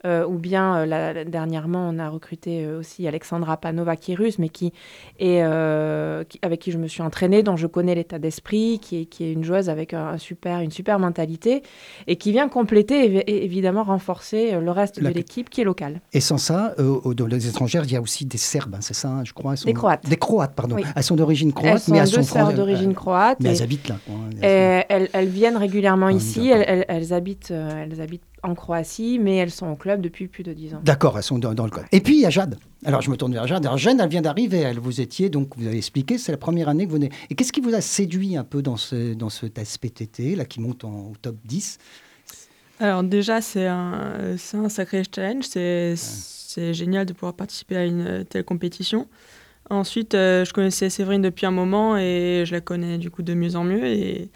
euh, 0.05 0.25
ou 0.25 0.37
bien 0.37 0.75
euh, 0.87 1.23
dernièrement 1.25 1.89
on 1.89 1.97
a 1.99 2.09
recruté 2.09 2.65
euh, 2.65 2.79
aussi 2.79 3.07
Alexandra 3.07 3.57
Panova 3.57 3.95
qui 3.95 4.11
est 4.11 4.15
russe, 4.15 4.37
mais 4.39 4.49
qui 4.49 4.73
est, 5.19 5.41
euh, 5.43 6.23
qui- 6.23 6.39
avec 6.41 6.59
qui 6.59 6.71
je 6.71 6.77
me 6.77 6.87
suis 6.87 7.01
entraînée, 7.01 7.43
dont 7.43 7.55
je 7.55 7.67
connais 7.67 7.95
l'état 7.95 8.19
d'esprit, 8.19 8.79
qui 8.81 9.01
est, 9.01 9.05
qui 9.05 9.23
est 9.25 9.31
une 9.33 9.43
joueuse 9.43 9.69
avec 9.69 9.93
un, 9.93 10.07
un 10.07 10.17
super, 10.17 10.59
une 10.59 10.71
super 10.71 10.99
mentalité, 10.99 11.63
et 12.07 12.15
qui 12.15 12.31
vient 12.31 12.49
compléter 12.49 13.05
et, 13.17 13.45
évidemment 13.45 13.83
renforcer 13.83 14.59
le 14.59 14.71
reste 14.71 14.99
La- 15.01 15.09
de 15.09 15.15
l'équipe 15.15 15.49
qui 15.49 15.61
est 15.61 15.63
locale. 15.65 16.01
Et 16.13 16.19
sans 16.19 16.37
ça, 16.37 16.75
dans 16.77 17.27
les 17.27 17.47
étrangères, 17.47 17.83
il 17.85 17.91
y 17.91 17.95
a 17.95 18.01
aussi 18.01 18.25
des 18.25 18.37
Serbes, 18.37 18.75
hein, 18.75 18.79
c'est 18.81 18.93
ça, 18.93 19.21
je 19.23 19.33
crois. 19.33 19.53
elles 19.53 19.57
sont- 19.57 19.65
Des 19.67 19.73
Croates. 19.73 20.09
Des 20.09 20.17
Croates, 20.17 20.55
pardon. 20.55 20.75
Oui. 20.75 20.83
Elles 20.95 21.03
sont 21.03 21.15
d'origine 21.15 21.53
croate, 21.53 21.73
elles 21.73 21.79
sont 21.79 21.91
mais 21.93 21.97
elles 21.99 22.09
deux 22.11 22.21
sont 22.23 22.51
d'origine 22.51 22.93
croate. 22.93 23.39
Mais 23.39 23.49
elles 23.55 23.63
habitent 23.63 23.87
là. 23.89 23.95
quoi, 24.05 24.15
hein. 24.15 24.29
Et 24.41 24.83
elles, 24.89 25.09
elles 25.13 25.27
viennent 25.29 25.57
régulièrement 25.57 26.07
Ah, 26.07 26.11
ici, 26.11 26.49
elles, 26.49 26.65
elles- 26.67 26.85
elles 26.87 27.13
habitent, 27.13 27.51
elles 27.51 28.01
habitent 28.01 28.21
en 28.43 28.55
Croatie, 28.55 29.19
mais 29.19 29.37
elles 29.37 29.51
sont 29.51 29.67
au 29.67 29.75
club 29.75 30.01
depuis 30.01 30.27
plus 30.27 30.43
de 30.43 30.53
10 30.53 30.75
ans. 30.75 30.81
D'accord, 30.83 31.17
elles 31.17 31.23
sont 31.23 31.39
dans, 31.39 31.53
dans 31.53 31.63
le 31.63 31.71
club. 31.71 31.85
Et 31.91 32.01
puis 32.01 32.15
il 32.15 32.21
y 32.21 32.25
a 32.25 32.29
Jade. 32.29 32.57
Alors 32.85 33.01
je 33.01 33.09
me 33.09 33.15
tourne 33.15 33.33
vers 33.33 33.47
Jade. 33.47 33.65
Alors 33.65 33.77
Jade, 33.77 33.99
elle 34.01 34.09
vient 34.09 34.21
d'arriver. 34.21 34.59
Elle, 34.59 34.79
vous 34.79 35.01
étiez, 35.01 35.29
donc 35.29 35.57
vous 35.57 35.65
avez 35.65 35.77
expliqué, 35.77 36.17
c'est 36.17 36.31
la 36.31 36.37
première 36.37 36.67
année 36.67 36.85
que 36.85 36.89
vous 36.89 36.97
venez. 36.97 37.11
Et 37.29 37.35
qu'est-ce 37.35 37.53
qui 37.53 37.61
vous 37.61 37.73
a 37.73 37.81
séduit 37.81 38.35
un 38.35 38.43
peu 38.43 38.61
dans, 38.61 38.77
ce, 38.77 39.13
dans 39.13 39.29
cet 39.29 39.63
SPTT, 39.63 40.35
là, 40.35 40.45
qui 40.45 40.59
monte 40.59 40.83
en, 40.83 41.11
au 41.11 41.13
top 41.21 41.37
10 41.45 41.77
Alors 42.79 43.03
déjà, 43.03 43.41
c'est 43.41 43.67
un, 43.67 44.35
c'est 44.37 44.57
un 44.57 44.69
sacré 44.69 45.03
challenge. 45.13 45.45
C'est, 45.45 45.95
c'est 45.95 46.73
génial 46.73 47.05
de 47.05 47.13
pouvoir 47.13 47.33
participer 47.33 47.77
à 47.77 47.85
une 47.85 48.05
euh, 48.05 48.23
telle 48.23 48.43
compétition. 48.43 49.07
Ensuite, 49.69 50.13
euh, 50.13 50.43
je 50.43 50.51
connaissais 50.51 50.89
Séverine 50.89 51.21
depuis 51.21 51.45
un 51.45 51.51
moment 51.51 51.97
et 51.97 52.43
je 52.45 52.51
la 52.51 52.59
connais 52.59 52.97
du 52.97 53.09
coup 53.09 53.23
de 53.23 53.33
mieux 53.33 53.55
en 53.55 53.63
mieux. 53.63 53.85
Et 53.85 54.29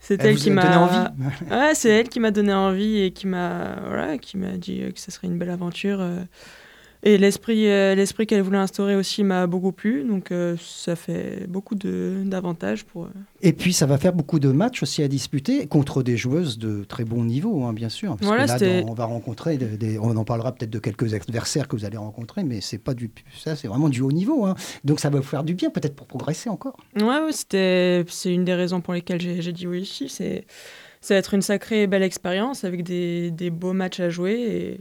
c'est 0.00 0.22
Elle 0.24 0.36
qui 0.36 0.50
m'a 0.50 0.62
donné 0.62 0.76
envie 0.76 1.50
Ouais, 1.50 1.74
c'est 1.74 1.90
elle 1.90 2.08
qui 2.08 2.20
m'a 2.20 2.30
donné 2.30 2.52
envie 2.52 3.00
et 3.02 3.12
qui 3.12 3.26
m'a 3.26 3.76
voilà, 3.86 4.18
qui 4.18 4.38
m'a 4.38 4.56
dit 4.56 4.82
euh, 4.82 4.90
que 4.90 4.98
ce 4.98 5.10
serait 5.10 5.28
une 5.28 5.38
belle 5.38 5.50
aventure. 5.50 6.00
Et 7.02 7.16
l'esprit 7.16 7.66
euh, 7.66 7.94
l'esprit 7.94 8.26
qu'elle 8.26 8.42
voulait 8.42 8.58
instaurer 8.58 8.94
aussi 8.94 9.24
m'a 9.24 9.46
beaucoup 9.46 9.72
plu. 9.72 10.04
Donc 10.04 10.30
euh, 10.32 10.56
ça 10.60 10.96
fait 10.96 11.46
beaucoup 11.48 11.74
de, 11.74 12.22
d'avantages 12.26 12.84
pour. 12.84 13.04
euh, 13.04 13.08
Et 13.40 13.54
puis 13.54 13.72
ça 13.72 13.86
va 13.86 13.96
faire 13.96 14.12
beaucoup 14.12 14.38
de 14.38 14.48
matchs 14.50 14.82
aussi 14.82 15.02
à 15.02 15.08
disputer 15.08 15.66
contre 15.66 16.02
des 16.02 16.18
joueuses 16.18 16.58
de 16.58 16.84
très 16.84 17.04
bon 17.04 17.24
niveau, 17.24 17.64
hein, 17.64 17.72
bien 17.72 17.88
sûr. 17.88 18.16
Parce 18.16 18.26
Voilà, 18.26 18.58
que 18.58 18.64
là, 18.64 18.82
dans- 18.82 18.90
on 18.90 18.94
va 18.94 19.06
rencontrer, 19.06 19.56
des, 19.56 19.78
des- 19.78 19.98
on 19.98 20.14
en 20.16 20.24
parlera 20.24 20.52
peut-être 20.52 20.70
de 20.70 20.78
quelques 20.78 21.14
adversaires 21.14 21.68
que 21.68 21.76
vous 21.76 21.86
allez 21.86 21.96
rencontrer, 21.96 22.44
mais 22.44 22.60
c'est 22.60 22.76
pas 22.78 22.92
du, 22.92 23.10
ça, 23.42 23.56
c'est 23.56 23.68
vraiment 23.68 23.88
du 23.88 24.02
haut 24.02 24.12
niveau. 24.12 24.44
hein. 24.44 24.54
Donc 24.84 25.00
ça 25.00 25.08
va 25.08 25.18
vous 25.20 25.24
faire 25.26 25.42
du 25.44 25.54
bien, 25.54 25.70
peut-être 25.70 25.94
pour 25.96 26.06
progresser 26.06 26.50
encore. 26.50 26.76
Ouais, 26.96 27.02
ouais, 27.04 27.32
c'était, 27.32 28.04
c'est 28.08 28.32
une 28.34 28.44
des 28.44 28.54
raisons 28.54 28.82
pour 28.82 28.92
lesquelles 28.92 29.20
j'ai, 29.22 29.40
j'ai 29.40 29.52
dit 29.52 29.66
oui 29.66 29.80
ici. 29.80 30.10
C'est, 30.10 30.44
ça 31.00 31.14
va 31.14 31.18
être 31.18 31.32
une 31.32 31.40
sacrée 31.40 31.86
belle 31.86 32.02
expérience 32.02 32.64
avec 32.64 32.82
des, 32.82 33.30
des 33.30 33.48
beaux 33.48 33.72
matchs 33.72 34.00
à 34.00 34.10
jouer. 34.10 34.34
Et 34.34 34.80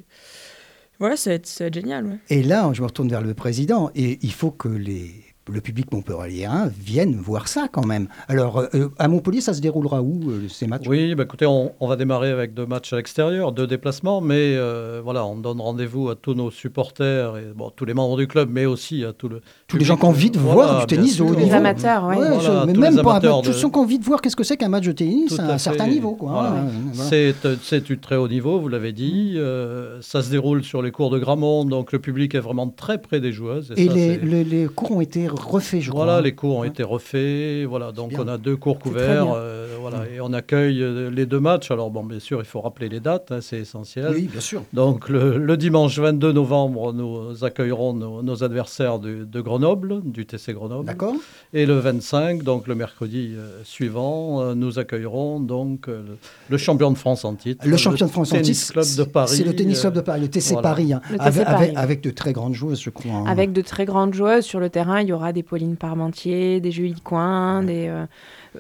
voilà, 1.00 1.16
ça 1.16 1.30
va 1.30 1.36
être, 1.36 1.74
génial. 1.74 2.06
Ouais. 2.06 2.18
Et 2.30 2.44
là, 2.44 2.70
je 2.74 2.82
me 2.82 2.88
retourne 2.88 3.10
vers 3.10 3.22
le 3.22 3.34
président, 3.34 3.90
et 3.96 4.20
il 4.22 4.34
faut 4.34 4.52
que 4.52 4.68
les, 4.68 5.14
le 5.52 5.62
public 5.62 5.92
montpelliérain 5.92 6.70
vienne 6.80 7.16
voir 7.16 7.48
ça 7.48 7.68
quand 7.72 7.86
même. 7.86 8.08
Alors, 8.28 8.60
euh, 8.74 8.90
à 8.98 9.08
Montpellier, 9.08 9.42
ça 9.42 9.54
se 9.54 9.62
déroulera 9.62 10.02
où, 10.02 10.30
euh, 10.30 10.48
ces 10.50 10.68
matchs? 10.68 10.88
Oui, 10.88 11.16
bah, 11.16 11.24
écoutez, 11.24 11.46
on, 11.46 11.72
on 11.80 11.88
va 11.88 11.96
démarrer 11.96 12.32
avec 12.32 12.54
deux 12.54 12.66
matchs 12.66 12.94
à 12.94 12.98
l'extérieur, 12.98 13.52
deux 13.52 13.68
déplacements, 13.68 14.22
mais 14.22 14.56
euh, 14.56 15.02
voilà, 15.04 15.26
on 15.26 15.36
donne 15.38 15.60
rendez-vous 15.62 16.10
à 16.10 16.16
tous 16.16 16.34
nos 16.34 16.52
supporters, 16.52 17.38
et, 17.38 17.44
bon, 17.56 17.72
tous 17.76 17.86
les 17.86 17.94
membres 17.94 18.18
du 18.18 18.28
club, 18.28 18.50
mais 18.52 18.66
aussi 18.66 19.04
à 19.04 19.14
tout 19.14 19.30
le 19.30 19.42
Tous 19.68 19.78
les 19.78 19.86
gens 19.86 19.98
qui 19.98 20.06
ont 20.06 20.10
envie 20.10 20.32
de 20.32 20.40
Voilà, 20.40 20.56
voir 20.72 20.80
du 20.86 20.96
tennis 20.96 21.18
de 21.18 21.24
haut 21.24 21.34
Les 21.34 21.44
niveau. 21.44 21.56
amateurs, 21.56 22.06
ouais. 22.06 22.18
Ouais, 22.18 22.28
Voilà, 22.38 22.62
je- 22.62 22.66
mais 22.68 22.74
même 22.78 22.96
pas 23.02 23.12
amateurs 23.12 23.42
tous 23.42 23.50
de- 23.50 23.54
ceux 23.54 23.70
qui 23.70 23.78
ont 23.78 23.82
envie 23.82 24.00
de 24.00 24.04
voir 24.06 24.22
qu'est-ce 24.22 24.36
que 24.36 24.44
c'est 24.44 24.58
qu'un 24.58 24.70
match 24.70 24.86
de 24.86 24.92
tennis 24.92 25.36
Tout 25.36 25.42
à 25.42 25.46
à 25.46 25.54
un 25.54 25.58
certain 25.58 25.88
niveau. 25.88 26.16
Voilà. 26.20 26.50
hein, 26.50 26.68
voilà. 26.94 27.10
C'est 27.10 27.34
euh, 27.46 27.56
c'est 27.62 27.84
du 27.84 27.98
très 28.00 28.16
haut 28.16 28.28
niveau, 28.28 28.60
vous 28.60 28.68
l'avez 28.68 28.92
dit. 28.94 29.34
euh, 29.38 30.00
ça 30.02 30.22
se 30.22 30.30
déroule 30.30 30.64
sur 30.64 30.82
les 30.82 30.92
cours 30.92 31.10
de 31.10 31.20
Gramont, 31.20 31.66
donc 31.66 31.92
le 31.92 32.00
public 32.00 32.36
est 32.36 32.40
vraiment 32.40 32.68
très 32.68 32.98
près 33.00 33.20
des 33.20 33.32
joueuses. 33.32 33.74
Et 33.78 33.88
ça, 33.88 33.94
les, 33.94 34.16
c'est- 34.20 34.26
les- 34.26 34.44
les 34.44 34.66
cours 34.68 34.92
ont 34.92 35.02
été 35.02 35.28
refaits, 35.42 35.82
je 35.82 35.92
Voilà, 35.92 36.14
crois. 36.14 36.22
les 36.22 36.34
cours 36.36 36.56
ont 36.58 36.62
Ouais. 36.62 36.68
été 36.68 36.84
refaits. 36.84 37.66
Voilà, 37.68 37.92
donc 37.92 38.12
on 38.18 38.28
a 38.28 38.38
deux 38.38 38.56
cours 38.56 38.80
couverts. 38.80 39.28
euh, 39.36 39.76
voilà, 39.80 40.04
et 40.14 40.20
on 40.22 40.34
accueille 40.34 40.82
euh, 40.84 41.10
les 41.10 41.26
deux 41.26 41.40
matchs. 41.40 41.72
Alors 41.72 41.90
bon, 41.90 42.04
bien 42.04 42.20
sûr, 42.20 42.40
il 42.40 42.46
faut 42.46 42.62
rappeler 42.62 42.90
les 42.90 43.00
dates, 43.00 43.32
hein, 43.32 43.40
c'est 43.42 43.58
essentiel. 43.60 44.12
Oui, 44.14 44.30
bien 44.32 44.42
sûr. 44.42 44.64
Donc 44.74 45.10
le, 45.10 45.38
le 45.38 45.58
dimanche 45.58 45.98
22 45.98 46.32
novembre, 46.32 46.94
nous 46.94 47.44
accueillerons 47.44 47.94
nos, 47.94 48.22
nos 48.22 48.44
adversaires 48.44 49.00
du- 49.00 49.26
de 49.26 49.42
Grenoble, 49.42 50.02
du 50.04 50.26
TC 50.26 50.54
Grenoble. 50.54 50.86
D'accord 50.86 51.16
Et 51.54 51.66
le 51.66 51.76
25, 51.80 52.44
donc 52.44 52.68
le 52.68 52.76
mercredi 52.76 53.34
euh, 53.38 53.62
suivant, 53.64 54.54
nous 54.56 54.80
accueillerons 54.80 55.40
donc 55.40 55.88
le, 55.88 56.18
le 56.50 56.58
champion 56.58 56.92
de 56.92 56.98
France 56.98 57.26
en 57.26 57.36
titre. 57.36 57.66
Le 57.68 57.78
champion 57.78 58.06
de 58.06 58.12
France 58.12 58.32
en 58.34 58.36
tennis 58.36 58.60
titre, 58.68 58.74
club 58.74 58.86
de 58.98 59.04
Paris. 59.10 59.36
C'est 59.38 59.44
le 59.44 59.56
tennis 59.56 59.80
club 59.80 59.94
de 59.94 60.02
Paris, 60.02 60.22
le 60.22 60.28
TC 60.30 60.54
voilà. 60.54 60.70
Paris, 60.70 60.94
hein, 60.94 61.02
Le 61.10 61.18
TC 61.18 61.26
avec, 61.28 61.46
Paris, 61.46 61.74
avec- 61.76 62.02
de 62.02 62.10
très 62.12 62.34
grandes 62.34 62.54
joueuses, 62.54 62.82
je 62.82 62.90
crois. 62.90 63.12
hein. 63.12 63.24
Avec 63.28 63.52
de 63.54 63.62
très 63.62 63.86
grandes 63.86 64.14
joueuses 64.14 64.44
sur 64.46 64.60
le 64.60 64.70
terrain, 64.70 65.02
il 65.02 65.08
y 65.08 65.14
aura 65.14 65.29
des 65.34 65.44
Pauline 65.44 65.78
Parmentier, 65.78 66.60
des 66.62 66.72
Julie 66.72 67.02
Coin, 67.02 67.64
des 67.64 67.88
euh, 67.88 68.06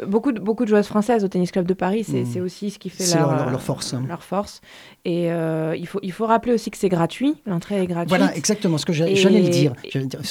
beaucoup 0.07 0.31
de 0.31 0.39
beaucoup 0.39 0.63
de 0.65 0.69
joueuses 0.69 0.87
françaises 0.87 1.23
au 1.23 1.27
tennis 1.27 1.51
club 1.51 1.65
de 1.65 1.73
Paris. 1.73 2.03
C'est 2.03 2.21
Mm. 2.21 2.25
c'est 2.31 2.39
aussi 2.41 2.69
ce 2.71 2.79
qui 2.79 2.89
fait 2.89 3.03
C'est 3.03 3.17
leur, 3.17 3.27
leur- 3.29 3.37
leur- 3.39 3.47
euh, 3.47 3.51
leur 3.51 3.61
force, 3.61 3.93
hein. 3.93 4.03
leur 4.07 4.23
force. 4.23 4.61
Et 5.05 5.31
euh, 5.31 5.75
il 5.77 5.87
faut 5.87 5.99
il 6.03 6.11
faut 6.11 6.25
rappeler 6.25 6.53
aussi 6.53 6.71
que 6.71 6.77
c'est 6.77 6.89
gratuit. 6.89 7.35
L'entrée 7.45 7.81
est 7.81 7.87
gratuite. 7.87 8.09
Voilà, 8.09 8.35
exactement 8.35 8.77
ce 8.77 8.85
que 8.85 8.93
j'allais 8.93 9.13
le 9.15 9.49
dire. 9.49 9.73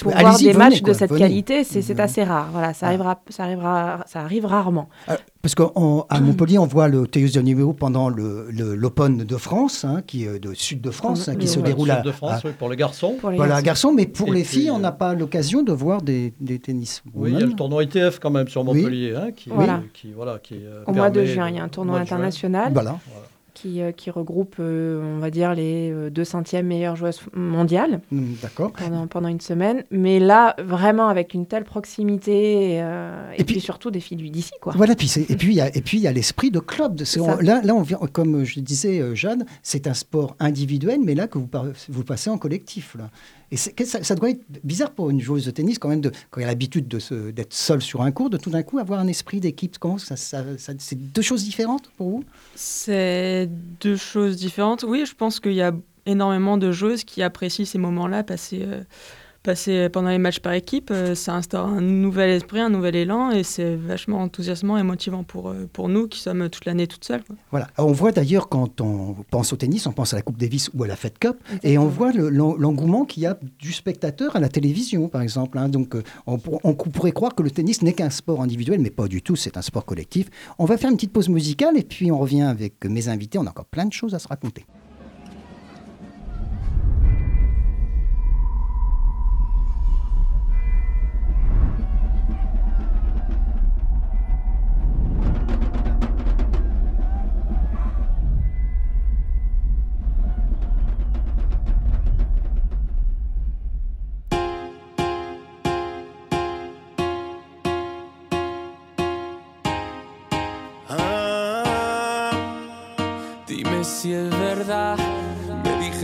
Pour 0.02 0.12
voir 0.12 0.36
des 0.38 0.44
venez, 0.46 0.56
matchs 0.58 0.80
quoi, 0.82 0.92
de 0.92 0.98
cette 0.98 1.10
venez. 1.10 1.20
qualité, 1.20 1.64
c'est 1.64 1.82
c'est 1.82 1.94
Mhm. 1.94 2.00
assez 2.00 2.24
rare. 2.24 2.48
Voilà, 2.52 2.74
ça 2.74 2.86
Ah. 2.86 2.88
arrivera, 2.88 3.20
ça 3.28 3.42
arrivera, 3.44 4.04
ça 4.06 4.20
arrive 4.20 4.44
rarement. 4.46 4.88
Euh, 5.08 5.16
Parce 5.40 5.54
qu'à 5.54 5.70
Montpellier, 6.20 6.58
on 6.58 6.66
voit 6.66 6.88
le 6.88 7.06
tennis 7.06 7.32
de 7.32 7.40
niveau 7.40 7.72
pendant 7.72 8.08
le- 8.10 8.48
le- 8.50 8.74
l'Open 8.74 9.18
de 9.18 9.36
France, 9.36 9.84
hein, 9.84 10.02
qui 10.06 10.24
est 10.24 10.38
de 10.38 10.52
sud 10.52 10.80
de 10.80 10.90
France, 10.90 11.28
hein, 11.28 11.36
qui 11.36 11.42
Le- 11.42 11.46
se 11.46 11.58
ouais, 11.58 11.64
déroule 11.64 11.90
à, 11.90 12.00
de 12.02 12.10
France, 12.10 12.44
à- 12.44 12.48
oui, 12.48 12.52
pour 12.58 12.68
les 12.68 12.76
garçons. 12.76 13.14
Pour 13.20 13.30
les 13.30 13.36
voilà, 13.36 13.54
garçons. 13.62 13.64
garçons, 13.66 13.92
mais 13.92 14.06
pour 14.06 14.28
Et 14.28 14.38
les 14.38 14.42
puis, 14.42 14.58
filles, 14.60 14.70
on 14.70 14.76
euh, 14.76 14.80
n'a 14.80 14.92
pas 14.92 15.14
l'occasion 15.14 15.62
de 15.62 15.72
voir 15.72 16.02
des, 16.02 16.34
des 16.40 16.58
tennis. 16.58 17.02
Oui, 17.14 17.30
il 17.32 17.38
y 17.38 17.42
a 17.42 17.46
le 17.46 17.52
tournoi 17.54 17.84
ITF 17.84 18.18
quand 18.18 18.30
même 18.30 18.48
sur 18.48 18.66
Oui. 18.66 18.78
Montpellier, 18.82 19.14
hein, 19.16 19.30
qui, 19.34 19.50
Voilà. 19.64 19.82
qui, 19.94 20.12
voilà, 20.12 20.38
qui 20.38 20.54
euh, 20.64 20.82
Au 20.86 20.92
mois 20.92 21.10
de 21.10 21.24
juin, 21.24 21.48
il 21.50 21.56
y 21.56 21.58
a 21.58 21.62
un 21.64 21.68
tournoi 21.68 21.98
international 21.98 22.72
Voilà. 22.72 22.98
qui, 23.54 23.82
euh, 23.82 23.90
qui 23.90 24.08
regroupe, 24.10 24.56
euh, 24.60 25.16
on 25.16 25.18
va 25.18 25.30
dire, 25.30 25.52
les 25.54 25.90
euh, 25.90 26.10
200e 26.10 26.62
meilleures 26.62 26.94
joueuses 26.94 27.20
mondiales. 27.34 28.00
Mm, 28.12 28.34
D'accord. 28.40 28.72
pendant, 28.72 29.06
pendant 29.08 29.28
une 29.28 29.40
semaine. 29.40 29.82
Mais 29.90 30.20
là, 30.20 30.54
vraiment, 30.62 31.08
avec 31.08 31.34
une 31.34 31.44
telle 31.46 31.64
proximité, 31.64 32.78
euh, 32.80 33.32
et, 33.32 33.40
Et 33.40 33.44
puis, 33.44 33.54
puis- 33.54 33.60
surtout 33.60 33.90
des 33.90 34.00
filles 34.00 34.16
d'ici, 34.30 34.52
quoi. 34.60 34.72
Voilà, 34.76 34.94
puis 34.94 35.08
c'est- 35.08 35.28
et 35.30 35.36
puis 35.36 35.54
il 35.54 36.00
y 36.00 36.06
a, 36.06 36.12
l'esprit 36.12 36.50
de 36.50 36.60
club. 36.60 37.00
On- 37.18 37.36
là, 37.40 37.60
là, 37.62 37.74
on 37.74 37.82
vient, 37.82 37.98
comme 38.12 38.44
je 38.44 38.60
disais, 38.60 39.14
Jeanne, 39.16 39.44
c'est 39.62 39.86
un 39.88 39.94
sport 39.94 40.36
individuel, 40.38 41.00
mais 41.04 41.14
là 41.16 41.26
que 41.26 41.38
vous, 41.38 41.48
vous 41.88 42.04
passez 42.04 42.30
en 42.30 42.38
collectif. 42.38 42.94
Là. 42.96 43.10
Et 43.50 43.56
ça, 43.56 44.14
doit 44.14 44.30
être 44.30 44.42
bizarre 44.62 44.90
pour 44.90 45.08
une 45.10 45.20
joueuse 45.20 45.46
de 45.46 45.50
tennis 45.50 45.78
quand 45.78 45.88
même, 45.88 46.02
de, 46.02 46.12
quand 46.30 46.40
y 46.40 46.44
a 46.44 46.46
l'habitude 46.46 46.86
d'être 46.88 47.54
seule 47.54 47.80
sur 47.80 48.02
un 48.02 48.10
cours, 48.10 48.28
de 48.28 48.36
tout 48.36 48.50
d'un 48.50 48.62
coup 48.62 48.78
avoir 48.78 49.00
un 49.00 49.08
esprit 49.08 49.40
d'équipe. 49.40 49.78
Comment 49.78 49.98
ça, 49.98 50.16
c'est 50.16 50.94
deux 50.94 51.22
choses 51.22 51.44
différentes 51.44 51.90
pour 51.96 52.10
vous? 52.10 52.24
C'est 52.54 53.48
deux 53.80 53.96
choses 53.96 54.36
différentes. 54.36 54.84
Oui, 54.86 55.04
je 55.06 55.14
pense 55.14 55.40
qu'il 55.40 55.54
y 55.54 55.62
a 55.62 55.72
énormément 56.04 56.56
de 56.56 56.72
joueuses 56.72 57.04
qui 57.04 57.22
apprécient 57.22 57.64
ces 57.64 57.78
moments-là, 57.78 58.24
euh, 58.52 58.82
passer 59.42 59.88
pendant 59.88 60.10
les 60.10 60.18
matchs 60.18 60.40
par 60.40 60.52
équipe. 60.52 60.90
euh, 60.90 61.14
ça 61.14 61.34
instaure 61.34 61.66
un 61.66 61.80
nouvel 61.80 62.30
esprit, 62.30 62.60
un 62.60 62.68
nouvel 62.70 62.96
élan, 62.96 63.30
et 63.30 63.42
c'est 63.42 63.74
vachement 63.76 64.18
enthousiasmant 64.22 64.76
et 64.78 64.82
motivant 64.82 65.22
pour, 65.24 65.48
euh, 65.50 65.68
pour 65.72 65.88
nous 65.88 66.08
qui 66.08 66.20
sommes 66.20 66.48
toute 66.50 66.64
l'année 66.64 66.86
toutes 66.86 67.04
seules. 67.04 67.22
quoi. 67.24 67.36
Voilà. 67.50 67.68
On 67.78 67.92
voit 67.92 68.12
d'ailleurs 68.12 68.48
quand 68.48 68.80
on 68.80 69.16
pense 69.30 69.52
au 69.52 69.56
tennis, 69.56 69.86
on 69.86 69.92
pense 69.92 70.12
à 70.12 70.16
la 70.16 70.22
Coupe 70.22 70.38
Davis 70.38 70.70
ou 70.74 70.84
à 70.84 70.86
la 70.86 70.96
Fed 70.96 71.18
Cup, 71.18 71.36
et 71.62 71.78
on 71.78 71.86
voit 71.86 72.12
le- 72.12 72.28
l'en- 72.28 72.56
l'engouement 72.56 73.04
qu'il 73.04 73.22
y 73.22 73.26
a 73.26 73.38
du 73.58 73.72
spectateur 73.72 74.36
à 74.36 74.40
la 74.40 74.48
télévision, 74.48 75.08
par 75.08 75.22
exemple. 75.22 75.58
hein. 75.58 75.68
Donc, 75.68 75.94
euh, 75.94 76.02
on 76.26 76.38
pourrait 76.38 77.12
croire 77.12 77.34
que 77.34 77.42
le 77.42 77.50
tennis 77.50 77.82
n'est 77.82 77.92
qu'un 77.92 78.10
sport 78.10 78.42
individuel, 78.42 78.80
mais 78.80 78.90
pas 78.90 79.08
du 79.08 79.22
tout. 79.22 79.36
C'est 79.36 79.56
un 79.56 79.62
sport 79.62 79.84
collectif. 79.84 80.28
On 80.58 80.64
va 80.64 80.76
faire 80.76 80.90
une 80.90 80.96
petite 80.96 81.12
pause 81.12 81.28
musicale 81.28 81.76
et 81.78 81.82
puis 81.84 82.10
on 82.10 82.18
revient 82.18 82.42
avec 82.42 82.84
mes 82.84 83.08
invités. 83.08 83.38
On 83.38 83.46
a 83.46 83.50
encore 83.50 83.64
plein 83.66 83.86
de 83.86 83.92
choses 83.92 84.14
à 84.14 84.18
se 84.18 84.28
raconter. 84.28 84.64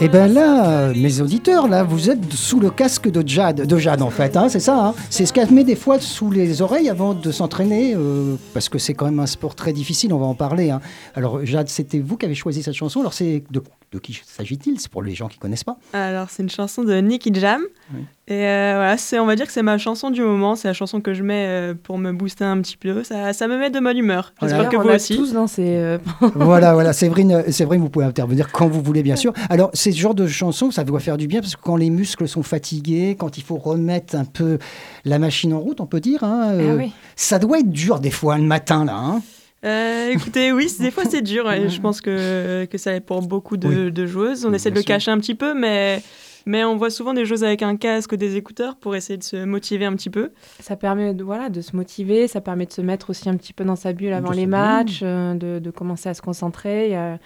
Eh 0.00 0.08
ben 0.08 0.28
ser 0.28 0.34
là, 0.34 0.92
mes 0.94 1.20
auditeurs, 1.20 1.66
là, 1.66 1.82
vous 1.82 2.08
êtes 2.08 2.32
sous 2.32 2.60
le 2.60 2.70
casque 2.70 3.10
de 3.10 3.26
Jade, 3.26 3.66
de 3.66 3.78
Jade 3.78 4.00
en 4.00 4.10
fait, 4.10 4.36
hein, 4.36 4.48
c'est 4.48 4.60
ça. 4.60 4.78
hein. 4.86 4.94
c'est 5.10 5.26
ce 5.26 5.32
qu'elle 5.32 5.50
met 5.50 5.64
des 5.64 5.74
fois 5.74 5.98
sous 5.98 6.30
les 6.30 6.62
oreilles 6.62 6.88
avant 6.88 7.14
de 7.14 7.32
s'entraîner, 7.32 7.94
euh, 7.96 8.36
parce 8.54 8.68
que 8.68 8.78
c'est 8.78 8.94
quand 8.94 9.06
même 9.06 9.18
un 9.18 9.26
sport 9.26 9.56
très 9.56 9.72
difficile, 9.72 10.12
on 10.12 10.18
va 10.18 10.26
en 10.26 10.34
parler. 10.36 10.70
hein. 10.70 10.80
Alors 11.16 11.44
Jade, 11.44 11.68
c'était 11.68 11.98
vous 11.98 12.16
qui 12.16 12.26
avez 12.26 12.36
choisi 12.36 12.62
cette 12.62 12.74
chanson. 12.74 13.00
Alors 13.00 13.12
c'est 13.12 13.42
de, 13.50 13.60
de 13.92 13.98
qui 13.98 14.20
s'agit-il? 14.24 14.78
C'est 14.78 14.90
pour 14.90 15.02
les 15.02 15.16
gens 15.16 15.26
qui 15.26 15.38
connaissent 15.38 15.64
pas. 15.64 15.78
Alors, 15.92 16.28
c'est 16.30 16.42
une 16.44 16.50
chanson 16.50 16.84
de 16.84 16.94
Nicky 17.00 17.32
Jam. 17.34 17.62
Oui. 17.92 18.00
Et 18.30 18.44
euh, 18.44 18.74
voilà, 18.76 18.98
c'est, 18.98 19.18
on 19.18 19.24
va 19.24 19.34
dire 19.36 19.46
que 19.46 19.52
c'est 19.52 19.62
ma 19.62 19.78
chanson 19.78 20.10
du 20.10 20.20
moment. 20.20 20.54
C'est 20.54 20.68
la 20.68 20.74
chanson 20.74 21.00
que 21.00 21.14
je 21.14 21.22
mets 21.22 21.46
euh, 21.48 21.74
pour 21.82 21.96
me 21.96 22.12
booster 22.12 22.44
un 22.44 22.60
petit 22.60 22.76
peu. 22.76 23.02
Ça, 23.02 23.32
ça 23.32 23.48
me 23.48 23.56
met 23.56 23.70
de 23.70 23.80
bonne 23.80 23.96
humeur. 23.96 24.34
Voilà. 24.38 24.54
J'espère 24.54 24.70
que 24.70 24.76
on 24.76 24.82
vous 24.82 24.90
a 24.90 24.96
aussi. 24.96 25.16
tous 25.16 25.32
dansé. 25.32 25.62
euh, 25.66 25.96
voilà, 26.34 26.74
voilà, 26.74 26.92
Séverine, 26.92 27.50
Séverine, 27.50 27.80
vous 27.80 27.88
pouvez 27.88 28.04
intervenir 28.04 28.52
quand 28.52 28.68
vous 28.68 28.82
voulez, 28.82 29.02
bien 29.02 29.16
sûr. 29.16 29.32
Alors, 29.48 29.70
c'est 29.72 29.87
ce 29.92 29.98
genre 29.98 30.14
de 30.14 30.26
chanson, 30.26 30.70
ça 30.70 30.84
doit 30.84 31.00
faire 31.00 31.16
du 31.16 31.26
bien, 31.26 31.40
parce 31.40 31.56
que 31.56 31.60
quand 31.62 31.76
les 31.76 31.90
muscles 31.90 32.26
sont 32.28 32.42
fatigués, 32.42 33.16
quand 33.18 33.38
il 33.38 33.42
faut 33.42 33.56
remettre 33.56 34.14
un 34.16 34.24
peu 34.24 34.58
la 35.04 35.18
machine 35.18 35.52
en 35.52 35.60
route, 35.60 35.80
on 35.80 35.86
peut 35.86 36.00
dire, 36.00 36.24
hein, 36.24 36.50
euh, 36.54 36.70
Ah 36.72 36.76
oui. 36.76 36.92
ça 37.16 37.38
doit 37.38 37.58
être 37.60 37.70
dur 37.70 38.00
des 38.00 38.10
fois 38.10 38.36
le 38.38 38.44
matin, 38.44 38.84
là. 38.84 38.96
hein. 38.96 39.22
Euh, 39.64 40.10
écoutez, 40.12 40.52
oui, 40.52 40.68
c'est- 40.68 40.84
des 40.84 40.90
fois 40.92 41.02
c'est 41.10 41.20
dur. 41.22 41.44
je 41.68 41.80
pense 41.80 42.00
que, 42.00 42.64
que 42.66 42.78
ça 42.78 42.92
l'est 42.92 43.00
pour 43.00 43.20
beaucoup 43.22 43.56
de, 43.56 43.66
Oui. 43.86 43.92
de 43.92 44.06
joueuses. 44.06 44.44
On 44.44 44.50
Oui, 44.50 44.54
essaie 44.54 44.70
de 44.70 44.76
le 44.76 44.82
sûr. 44.82 44.86
cacher 44.86 45.10
un 45.10 45.18
petit 45.18 45.34
peu, 45.34 45.52
mais, 45.52 46.00
mais 46.48 46.64
on 46.64 46.76
voit 46.76 46.90
souvent 46.90 47.14
des 47.14 47.24
joueuses 47.24 47.44
avec 47.44 47.62
un 47.62 47.76
casque, 47.76 48.16
des 48.16 48.36
écouteurs 48.36 48.74
pour 48.76 48.96
essayer 48.96 49.16
de 49.16 49.22
se 49.22 49.44
motiver 49.44 49.84
un 49.84 49.94
petit 49.94 50.10
peu. 50.10 50.30
Ça 50.60 50.74
permet 50.74 51.14
de, 51.14 51.22
voilà, 51.22 51.50
de 51.50 51.60
se 51.60 51.76
motiver, 51.76 52.26
ça 52.26 52.40
permet 52.40 52.66
de 52.66 52.72
se 52.72 52.80
mettre 52.80 53.10
aussi 53.10 53.28
un 53.28 53.36
petit 53.36 53.52
peu 53.52 53.64
dans 53.64 53.76
sa 53.76 53.92
bulle 53.92 54.14
avant 54.14 54.32
les 54.32 54.46
matchs, 54.46 55.00
euh, 55.02 55.34
de, 55.34 55.60
de 55.60 55.70
commencer 55.70 56.08
à 56.08 56.14
se 56.14 56.22
concentrer. 56.22 56.86
Il 56.86 56.92
y 56.92 56.96
a 56.96 57.18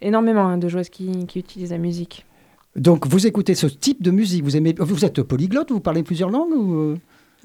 énormément 0.00 0.46
hein, 0.46 0.58
de 0.58 0.68
joueuses 0.68 0.88
qui, 0.88 1.26
qui 1.26 1.38
utilisent 1.38 1.70
la 1.70 1.78
musique. 1.78 2.26
Donc, 2.74 3.06
vous 3.06 3.26
écoutez 3.26 3.54
ce 3.54 3.66
type 3.66 4.02
de 4.02 4.10
musique, 4.10 4.42
vous 4.44 4.56
aimez, 4.56 4.74
vous 4.78 5.04
êtes 5.04 5.22
polyglotte, 5.22 5.70
vous 5.70 5.80
parlez 5.80 6.02
plusieurs 6.02 6.30
langues 6.30 6.52
ou... 6.52 6.74
euh? 6.74 6.96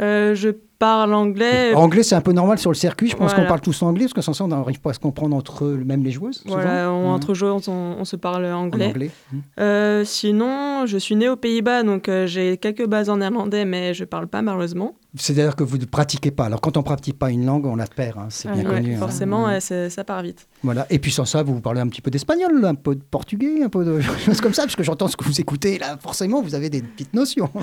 Euh, 0.02 0.36
je 0.36 0.50
parle 0.80 1.14
anglais. 1.14 1.74
Anglais, 1.74 2.04
c'est 2.04 2.16
un 2.16 2.22
peu 2.22 2.32
normal 2.34 2.58
sur 2.58 2.70
le 2.72 2.76
circuit. 2.76 3.08
Je 3.10 3.16
pense 3.16 3.30
Voilà. 3.32 3.44
qu'on 3.44 3.48
parle 3.48 3.62
tous 3.62 3.82
anglais, 3.82 4.06
parce 4.06 4.14
que 4.14 4.22
sans 4.22 4.34
ça, 4.34 4.44
on 4.44 4.48
n'arrive 4.50 4.80
pas 4.82 4.92
à 4.92 4.94
se 4.94 5.00
comprendre 5.00 5.36
entre 5.36 5.66
eux, 5.66 5.82
même 5.86 6.04
les 6.04 6.12
joueuses. 6.12 6.42
Voilà, 6.46 6.92
on- 6.92 7.08
Mhm. 7.10 7.14
entre 7.16 7.34
joueurs, 7.34 7.58
on, 7.68 7.96
on 8.00 8.06
se 8.06 8.16
parle 8.16 8.46
anglais. 8.46 8.88
anglais. 8.88 9.12
Mhm. 9.34 9.42
Euh, 9.60 10.04
sinon, 10.06 10.86
je 10.86 10.98
suis 10.98 11.16
née 11.16 11.30
aux 11.30 11.36
Pays-Bas, 11.36 11.84
donc 11.84 12.10
euh, 12.10 12.28
j'ai 12.28 12.58
quelques 12.58 12.86
bases 12.88 13.10
en 13.10 13.18
néerlandais, 13.18 13.66
mais 13.66 13.94
je 13.94 14.04
parle 14.06 14.28
pas 14.28 14.42
malheureusement. 14.42 14.96
C'est-à-dire 15.18 15.56
que 15.56 15.64
vous 15.64 15.78
ne 15.78 15.86
pratiquez 15.86 16.32
pas. 16.32 16.46
Alors, 16.48 16.60
quand 16.60 16.76
on 16.76 16.82
ne 16.82 16.86
pratique 16.86 17.18
pas 17.18 17.32
une 17.32 17.46
langue, 17.46 17.66
on 17.66 17.78
la 17.78 17.88
perd. 17.88 18.18
hein, 18.18 18.26
C'est 18.30 18.50
Ah 18.50 18.54
bien 18.54 18.66
connu. 18.66 18.96
hein. 18.96 19.00
forcément, 19.00 19.46
ouais, 19.46 19.62
c'est- 19.62 19.90
ça 19.90 20.04
part 20.04 20.22
vite. 20.22 20.46
Voilà. 20.62 20.86
Et 20.90 21.00
puis 21.00 21.10
sans 21.10 21.24
ça, 21.24 21.42
vous 21.42 21.62
parlez 21.62 21.80
un 21.80 21.88
petit 21.88 22.02
peu 22.02 22.12
d'espagnol, 22.12 22.66
un 22.66 22.76
peu 22.76 22.96
de 22.96 23.02
portugais, 23.02 23.64
un 23.64 23.70
peu 23.70 23.86
de 23.86 24.02
choses 24.26 24.42
comme 24.42 24.54
ça, 24.54 24.64
parce 24.64 24.76
que 24.76 24.84
j'entends 24.84 25.08
ce 25.08 25.16
que 25.16 25.24
vous 25.24 25.40
écoutez 25.40 25.78
là. 25.78 25.96
Forcément, 26.02 26.42
vous 26.42 26.54
avez 26.54 26.70
des 26.70 26.82
petites 26.82 27.14
notions. 27.14 27.50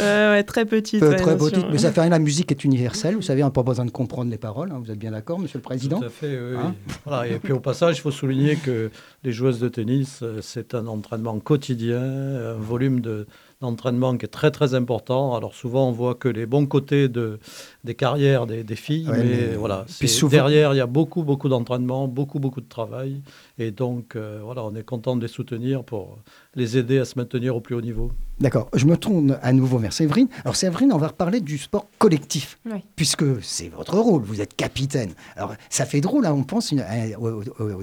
Euh, 0.00 0.32
ouais, 0.34 0.42
très 0.42 0.64
petite. 0.64 1.00
Peu- 1.00 1.08
ouais, 1.10 1.16
très 1.16 1.36
petites, 1.36 1.66
mais 1.70 1.78
ça 1.78 1.92
fait 1.92 2.00
rien. 2.00 2.10
La 2.10 2.18
musique 2.18 2.47
est 2.54 2.64
universelle. 2.64 3.14
Vous 3.16 3.22
savez, 3.22 3.42
on 3.42 3.46
n'a 3.46 3.50
pas 3.52 3.62
besoin 3.62 3.84
de 3.84 3.90
comprendre 3.90 4.30
les 4.30 4.38
paroles. 4.38 4.70
hein. 4.72 4.80
Vous 4.84 4.90
êtes 4.90 4.98
bien 4.98 5.10
d'accord, 5.12 5.38
Monsieur 5.38 5.58
le 5.58 5.62
Président 5.62 5.98
Tout 6.00 6.06
à 6.06 6.10
fait, 6.10 6.38
oui. 6.38 6.56
Hein 6.58 6.74
Voilà, 7.04 7.26
et 7.28 7.38
puis 7.38 7.52
au 7.52 7.60
passage, 7.60 7.98
il 7.98 8.00
faut 8.00 8.10
souligner 8.10 8.56
que 8.56 8.90
les 9.24 9.32
joueuses 9.32 9.60
de 9.60 9.68
tennis, 9.68 10.20
euh, 10.22 10.38
c'est 10.42 10.74
un 10.74 10.86
entraînement 10.86 11.38
quotidien, 11.38 12.00
un 12.00 12.54
volume 12.54 13.00
de- 13.00 13.26
d'entraînement 13.60 14.16
qui 14.16 14.24
est 14.24 14.28
très 14.28 14.50
très 14.50 14.74
important. 14.74 15.34
Alors 15.34 15.54
souvent, 15.54 15.88
on 15.88 15.92
voit 15.92 16.14
que 16.14 16.28
les 16.28 16.46
bons 16.46 16.66
côtés 16.66 17.08
de, 17.08 17.40
des 17.84 17.94
carrières 17.94 18.46
des, 18.46 18.62
des 18.62 18.76
filles, 18.76 19.08
Ouais, 19.08 19.18
mais, 19.18 19.24
mais- 19.50 19.56
voilà, 19.56 19.84
souvent- 19.88 20.30
derrière, 20.30 20.74
il 20.74 20.76
y 20.76 20.80
a 20.80 20.86
beaucoup 20.86 21.22
beaucoup 21.24 21.48
d'entraînement, 21.48 22.06
beaucoup 22.06 22.38
beaucoup 22.38 22.60
de 22.60 22.68
travail, 22.68 23.20
et 23.58 23.70
donc 23.72 24.14
euh, 24.14 24.40
voilà, 24.44 24.64
on 24.64 24.74
est 24.76 24.84
content 24.84 25.16
de 25.16 25.22
les 25.22 25.28
soutenir 25.28 25.82
pour 25.82 26.18
les 26.54 26.76
aider 26.78 26.98
à 26.98 27.04
se 27.04 27.18
maintenir 27.18 27.56
au 27.56 27.60
plus 27.60 27.74
haut 27.74 27.80
niveau. 27.80 28.10
D'accord. 28.40 28.68
Je 28.72 28.86
me 28.86 28.96
tourne 28.96 29.36
à 29.42 29.52
nouveau 29.52 29.78
vers 29.78 29.92
Séverine. 29.92 30.28
Alors, 30.44 30.54
Séverine, 30.54 30.92
on 30.92 30.96
va 30.98 31.08
reparler 31.08 31.40
du 31.40 31.58
sport 31.58 31.86
collectif, 31.98 32.60
Oui. 32.66 32.78
puisque 32.94 33.24
c'est 33.42 33.68
votre 33.68 33.98
rôle. 33.98 34.22
Vous 34.22 34.40
êtes 34.40 34.54
capitaine. 34.54 35.10
Alors, 35.34 35.54
ça 35.70 35.84
fait 35.86 36.00
drôle. 36.00 36.22
Là, 36.22 36.32
on 36.32 36.44
pense 36.44 36.72
à, 36.72 37.06
il 37.06 37.16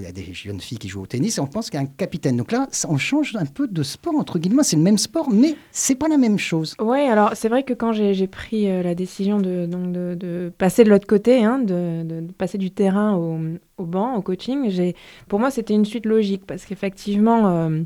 y 0.02 0.06
a 0.06 0.12
des 0.14 0.34
jeunes 0.34 0.62
filles 0.62 0.78
qui 0.78 0.88
jouent 0.88 1.02
au 1.02 1.08
tennis 1.08 1.38
et 1.38 1.42
on 1.42 1.48
pense 1.48 1.70
qu'il 1.70 1.78
y 1.78 1.84
a 1.84 1.86
un 1.86 1.90
capitaine. 1.90 2.38
Donc 2.38 2.54
là, 2.54 2.68
ça- 2.72 2.88
on 2.90 2.98
change 2.98 3.36
un 3.36 3.46
peu 3.46 3.68
de 3.68 3.84
sport 3.84 4.16
entre 4.16 4.40
guillemets. 4.40 4.64
C'est 4.64 4.78
le 4.78 4.82
même 4.82 4.98
sport, 4.98 5.30
mais 5.30 5.56
c'est 5.78 5.96
pas 5.96 6.08
la 6.08 6.18
même 6.18 6.40
chose. 6.40 6.74
Oui, 6.80 7.02
alors 7.02 7.32
c'est 7.36 7.50
vrai 7.50 7.64
que 7.64 7.74
quand 7.74 7.92
j'ai 7.92 8.28
pris 8.28 8.72
euh, 8.72 8.82
la 8.82 8.96
décision 8.96 9.40
de, 9.40 10.50
passer 10.58 10.86
de 10.86 10.90
l'autre 10.90 11.06
côté, 11.06 11.44
hein, 11.44 11.60
de, 11.60 12.26
passer 12.38 12.58
du 12.58 12.72
terrain 12.72 13.14
au, 13.16 13.84
banc, 13.84 14.16
au 14.16 14.22
coaching, 14.22 14.94
pour 15.28 15.42
moi 15.42 15.52
c'était 15.52 15.74
une 15.74 15.84
suite 15.84 16.06
logique 16.06 16.46
parce 16.48 16.66
qu'effectivement, 16.66 17.48
euh, 17.50 17.82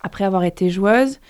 après 0.00 0.24
avoir 0.24 0.44
été 0.44 0.70
joueuse 0.70 1.20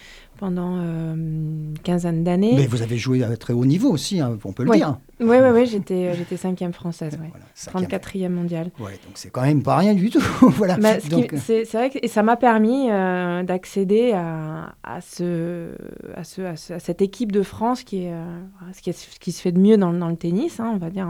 pendant 0.41 0.79
euh, 0.79 1.15
une 1.15 1.75
quinzaine 1.85 2.25
d'années, 2.25 2.55
Mais 2.57 2.67
vous 2.67 2.81
avez 2.81 2.97
joué 2.97 3.23
à 3.23 3.37
très 3.37 3.53
haut 3.53 3.67
niveau 3.67 3.91
aussi, 3.91 4.21
hein, 4.21 4.39
on 4.45 4.53
peut 4.53 4.65
le 4.65 4.71
Oui. 4.71 4.79
dire. 4.79 4.97
oui, 5.21 5.37
oui, 5.41 5.49
oui, 5.53 5.67
j'étais 5.67 6.07
euh, 6.09 6.15
j'étais 6.17 6.39
cinquième 6.39 6.73
française, 6.73 7.13
ouais. 7.21 7.29
Voilà, 7.31 7.45
cinquième. 7.55 7.91
34e 7.91 8.29
mondiale. 8.31 8.71
Ouais, 8.81 8.93
donc 9.07 9.13
c'est 9.17 9.29
quand 9.31 9.43
même 9.43 9.63
pas 9.63 9.77
rien 9.77 9.93
du 9.95 10.09
tout. 10.09 10.23
voilà. 10.41 10.79
Bah, 10.79 10.95
Donc, 11.11 11.35
euh, 11.35 11.39
c'est 11.45 11.71
vrai 11.75 11.91
que 11.91 11.99
et 12.03 12.09
ça 12.09 12.23
m'a 12.23 12.37
permis 12.37 12.91
euh, 12.91 13.43
d'accéder 13.43 14.13
à, 14.13 14.75
à, 14.83 15.03
ce, 15.03 15.73
à, 16.17 16.25
ce, 16.25 16.41
à, 16.41 16.57
ce- 16.57 16.73
à 16.73 16.79
cette 16.79 17.03
équipe 17.03 17.33
de 17.33 17.43
France 17.43 17.83
qui 17.85 18.05
est, 18.05 18.13
euh, 18.13 18.25
ce, 18.73 18.81
qui 18.81 18.89
est- 18.91 18.95
ce 18.95 19.21
qui 19.21 19.33
se 19.33 19.43
fait 19.43 19.53
de 19.53 19.61
mieux 19.61 19.77
dans, 19.77 19.93
dans 19.93 20.09
le 20.09 20.17
tennis, 20.17 20.59
hein, 20.59 20.71
on 20.75 20.79
va 20.79 20.89
dire, 20.89 21.07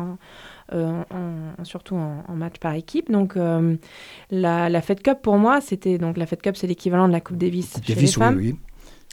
euh, 0.73 1.03
en- 1.11 1.65
surtout 1.65 1.95
en, 1.95 2.25
en 2.27 2.35
match 2.35 2.57
par 2.61 2.75
équipe. 2.75 3.13
Donc 3.13 3.37
euh, 3.37 3.77
la, 4.33 4.69
la 4.69 4.81
Fed 4.83 5.03
Cup 5.03 5.19
pour 5.23 5.37
moi, 5.39 5.61
c'était 5.61 5.99
donc 5.99 6.17
la 6.17 6.27
Fed 6.27 6.43
Cup, 6.43 6.57
c'est 6.57 6.67
l'équivalent 6.67 7.07
de 7.07 7.13
la 7.13 7.21
Coupe 7.21 7.39
Davis 7.39 7.75
Coupe 7.75 7.85
chez 7.85 7.95
Davis, 7.95 8.17
les 8.17 8.21
femmes. 8.23 8.37
oui, 8.37 8.49
oui. 8.53 8.57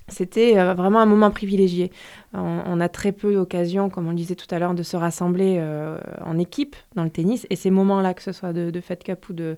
C'était 0.09 0.57
euh, 0.57 0.73
vraiment 0.73 0.99
un 0.99 1.05
moment 1.05 1.31
privilégié. 1.31 1.91
On, 2.33 2.79
a 2.79 2.87
très 2.87 3.11
peu 3.11 3.33
d'occasions, 3.33 3.89
comme 3.89 4.07
on 4.07 4.11
le 4.11 4.15
disait 4.15 4.35
tout 4.35 4.53
à 4.53 4.59
l'heure, 4.59 4.73
de 4.73 4.83
se 4.83 4.95
rassembler 4.95 5.57
euh, 5.59 5.97
en 6.23 6.37
équipe 6.37 6.75
dans 6.95 7.03
le 7.03 7.09
tennis. 7.09 7.47
Et 7.49 7.55
ces 7.55 7.71
moments-là, 7.71 8.13
que 8.13 8.21
ce 8.21 8.31
soit 8.31 8.53
de, 8.53 8.69
de 8.69 8.79
Cup 8.79 9.29
ou 9.29 9.33
de, 9.33 9.57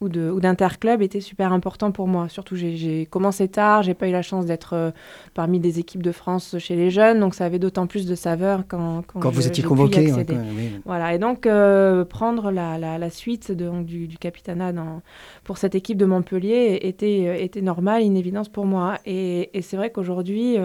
ou 0.00 0.08
d'interclub 0.08 1.02
était 1.02 1.20
super 1.20 1.52
important 1.52 1.90
pour 1.90 2.06
moi. 2.06 2.28
Surtout, 2.28 2.54
j'ai- 2.54 3.06
commencé 3.06 3.48
tard, 3.48 3.82
j'ai 3.82 3.94
pas 3.94 4.06
eu 4.08 4.12
la 4.12 4.22
chance 4.22 4.46
d'être 4.46 4.74
euh, 4.74 4.90
parmi 5.34 5.58
des 5.58 5.80
équipes 5.80 6.04
de 6.04 6.12
France 6.12 6.56
chez 6.58 6.76
les 6.76 6.88
jeunes, 6.90 7.18
donc 7.18 7.34
ça 7.34 7.44
avait 7.46 7.58
d'autant 7.58 7.88
plus 7.88 8.06
de 8.06 8.14
saveur 8.14 8.62
quand, 8.68 9.02
quand, 9.08 9.18
Quand 9.18 9.30
vous 9.30 9.46
étiez 9.48 9.64
convoqué. 9.64 10.12
ouais, 10.12 10.24
oui. 10.56 10.70
Voilà, 10.84 11.14
et 11.14 11.18
donc 11.18 11.46
euh, 11.46 12.04
prendre 12.04 12.52
la, 12.52 12.78
la, 12.78 12.96
la 12.98 13.10
suite 13.10 13.50
de- 13.50 13.66
donc, 13.66 13.86
du, 13.86 14.06
du 14.06 14.18
capitanat 14.18 14.72
dans, 14.72 15.02
pour 15.42 15.58
cette 15.58 15.74
équipe 15.74 15.98
de 15.98 16.04
Montpellier 16.06 16.78
était, 16.82 17.24
euh, 17.26 17.34
était 17.42 17.60
normal, 17.62 18.02
une 18.02 18.16
évidence 18.16 18.48
pour 18.48 18.66
moi. 18.66 18.98
Et, 19.04 19.50
et 19.58 19.62
c'est 19.62 19.76
vrai 19.76 19.90
qu'aujourd'hui, 19.90 20.56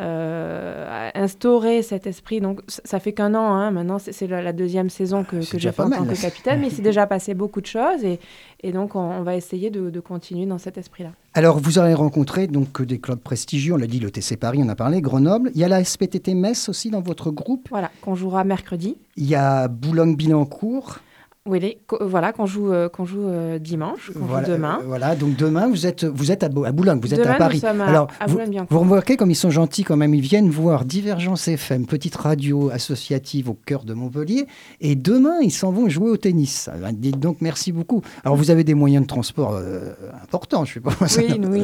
euh, 0.00 1.10
instaurer 1.14 1.82
cet 1.82 2.06
esprit, 2.06 2.40
donc 2.40 2.60
ça 2.66 2.98
fait 2.98 3.12
qu'un 3.12 3.34
an, 3.34 3.52
hein, 3.54 3.70
maintenant 3.70 3.98
c'est 3.98 4.12
c'est 4.12 4.26
la, 4.26 4.42
la 4.42 4.52
deuxième 4.52 4.90
saison 4.90 5.24
que, 5.24 5.40
C'est 5.40 5.52
que 5.52 5.56
déjà 5.56 5.68
j'ai 5.70 5.72
fait 5.76 5.82
en 5.82 5.90
tant 5.90 6.04
que 6.04 6.20
capitaine, 6.22 6.60
mais 6.60 6.68
il 6.68 6.70
s'est 6.72 6.82
déjà 6.82 7.06
passé 7.06 7.34
beaucoup 7.34 7.60
de 7.60 7.66
choses 7.66 8.04
et, 8.04 8.20
et 8.64 8.72
donc 8.72 8.96
on, 8.96 9.00
on 9.00 9.22
va 9.22 9.36
essayer 9.36 9.70
de, 9.70 9.90
de 9.90 10.00
continuer 10.00 10.46
dans 10.46 10.58
cet 10.58 10.78
esprit-là. 10.78 11.12
Alors, 11.34 11.58
vous 11.58 11.78
avez 11.78 11.94
rencontré 11.94 12.46
donc 12.46 12.80
des 12.82 12.98
clubs 12.98 13.18
prestigieux, 13.18 13.74
on 13.74 13.76
l'a 13.76 13.86
dit, 13.86 14.00
le 14.00 14.10
TC 14.10 14.36
Paris, 14.36 14.60
on 14.62 14.68
a 14.68 14.74
parlé, 14.74 15.00
Grenoble. 15.00 15.50
Il 15.54 15.60
y 15.60 15.64
a 15.64 15.68
la 15.68 15.84
SPTT 15.84 16.34
Metz 16.34 16.68
aussi 16.68 16.90
dans 16.90 17.02
votre 17.02 17.30
groupe. 17.30 17.68
Voilà, 17.70 17.90
qu'on 18.00 18.14
jouera 18.14 18.42
mercredi. 18.44 18.96
Il 19.16 19.26
y 19.26 19.34
a 19.34 19.68
Boulogne-Billancourt. 19.68 21.00
Oui, 21.46 21.60
les- 21.60 21.76
co- 21.86 21.98
voilà, 22.00 22.32
qu'on 22.32 22.46
joue, 22.46 22.72
euh, 22.72 22.88
qu'on 22.88 23.04
joue 23.04 23.28
euh, 23.28 23.58
dimanche, 23.58 24.10
qu'on 24.14 24.24
Voilà, 24.24 24.46
joue 24.46 24.52
demain. 24.52 24.78
euh, 24.80 24.84
voilà, 24.86 25.14
donc 25.14 25.36
demain, 25.36 25.68
vous 25.68 25.86
êtes, 25.86 26.02
vous 26.04 26.32
êtes 26.32 26.42
à, 26.42 26.48
Bou- 26.48 26.64
à 26.64 26.72
Boulogne, 26.72 27.00
vous 27.02 27.12
êtes 27.12 27.20
Demain, 27.20 27.32
à 27.32 27.36
Paris. 27.36 27.60
nous 27.62 27.68
sommes 27.68 27.80
à- 27.82 27.86
Alors, 27.86 28.08
à 28.18 28.26
vous, 28.26 28.38
vous 28.70 28.78
remarquez 28.80 29.18
comme 29.18 29.30
ils 29.30 29.34
sont 29.34 29.50
gentils 29.50 29.84
quand 29.84 29.98
même, 29.98 30.14
ils 30.14 30.22
viennent 30.22 30.48
voir 30.48 30.86
Divergence 30.86 31.46
FM, 31.46 31.84
petite 31.84 32.16
radio 32.16 32.70
associative 32.70 33.50
au 33.50 33.58
cœur 33.66 33.84
de 33.84 33.92
Montpellier, 33.92 34.46
et 34.80 34.94
demain, 34.96 35.34
ils 35.42 35.50
s'en 35.50 35.70
vont 35.70 35.86
jouer 35.90 36.08
au 36.12 36.16
tennis. 36.16 36.70
Ah 36.72 36.78
ben, 36.80 36.92
dites 36.94 37.20
donc 37.20 37.36
merci 37.42 37.72
beaucoup. 37.72 38.00
Alors, 38.24 38.38
vous 38.38 38.50
avez 38.50 38.64
des 38.64 38.72
moyens 38.72 39.02
de 39.02 39.08
transport 39.08 39.52
euh, 39.54 39.92
importants, 40.22 40.64
je 40.64 40.72
sais 40.72 40.80
pas. 40.80 40.92
Oui, 40.98 41.06
oui, 41.28 41.46
oui, 41.46 41.60